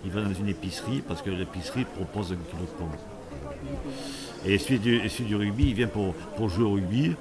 Il 0.04 0.12
va 0.12 0.22
dans 0.22 0.34
une 0.34 0.48
épicerie 0.48 1.04
parce 1.08 1.22
que 1.22 1.30
l'épicerie 1.30 1.86
propose 1.86 2.32
un 2.32 2.50
kilo 2.50 2.64
de 2.64 2.78
pommes. 2.78 2.98
Et 4.46 4.58
celui 4.58 4.80
du, 4.80 5.36
rugby, 5.36 5.70
il 5.70 5.74
vient 5.74 5.88
pour, 5.88 6.14
pour 6.36 6.50
jouer 6.50 6.66
au 6.66 6.74
rugby. 6.74 7.16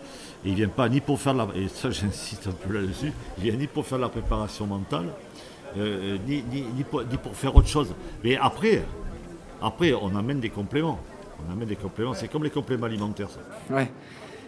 Et 0.44 0.48
il 0.48 0.54
vient 0.54 0.68
pas 0.68 0.88
ni 0.88 1.00
pour 1.00 1.20
faire 1.20 1.34
la. 1.34 1.46
Et 1.54 1.68
ça, 1.68 1.90
j'insiste 1.90 2.46
un 2.46 2.52
peu 2.52 2.72
là-dessus. 2.72 3.12
Il 3.38 3.44
vient 3.44 3.56
ni 3.56 3.66
pour 3.66 3.86
faire 3.86 3.98
la 3.98 4.08
préparation 4.08 4.66
mentale, 4.66 5.06
euh, 5.76 6.16
ni, 6.26 6.42
ni, 6.50 6.64
ni, 6.74 6.84
pour, 6.84 7.02
ni, 7.02 7.16
pour, 7.16 7.34
faire 7.34 7.54
autre 7.54 7.68
chose. 7.68 7.94
Mais 8.24 8.36
après, 8.36 8.82
après, 9.60 9.92
on 9.92 10.16
amène 10.16 10.40
des 10.40 10.50
compléments. 10.50 10.98
On 11.46 11.52
amène 11.52 11.68
des 11.68 11.76
compléments. 11.76 12.14
C'est 12.14 12.28
comme 12.28 12.44
les 12.44 12.50
compléments 12.50 12.86
alimentaires, 12.86 13.28
ça. 13.30 13.40
Ouais. 13.74 13.90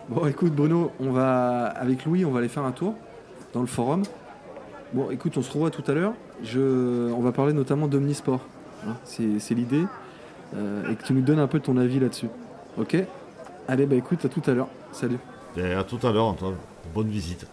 Bon, 0.08 0.26
écoute, 0.26 0.52
Bruno, 0.54 0.90
on 1.00 1.12
va, 1.12 1.66
avec 1.66 2.04
Louis, 2.04 2.24
on 2.24 2.30
va 2.30 2.40
aller 2.40 2.48
faire 2.48 2.64
un 2.64 2.72
tour 2.72 2.94
dans 3.52 3.60
le 3.60 3.66
forum. 3.66 4.02
Bon, 4.92 5.10
écoute, 5.10 5.36
on 5.36 5.42
se 5.42 5.52
revoit 5.52 5.70
tout 5.70 5.84
à 5.86 5.94
l'heure. 5.94 6.12
Je... 6.42 7.10
On 7.12 7.20
va 7.20 7.32
parler 7.32 7.52
notamment 7.52 7.86
d'Omnisport. 7.86 8.40
Hein, 8.86 8.96
c'est 9.04 9.54
l'idée. 9.54 9.84
Euh, 10.54 10.90
et 10.90 10.96
que 10.96 11.04
tu 11.04 11.14
nous 11.14 11.22
donnes 11.22 11.38
un 11.38 11.46
peu 11.46 11.60
ton 11.60 11.76
avis 11.76 11.98
là-dessus. 12.00 12.28
Ok 12.78 12.96
Allez, 13.68 13.86
bah 13.86 13.96
écoute, 13.96 14.24
à 14.24 14.28
tout 14.28 14.42
à 14.46 14.54
l'heure. 14.54 14.68
Salut. 14.92 15.18
Et 15.56 15.72
à 15.72 15.84
tout 15.84 16.04
à 16.06 16.10
l'heure, 16.12 16.26
Antoine. 16.26 16.56
Bonne 16.94 17.08
visite. 17.08 17.46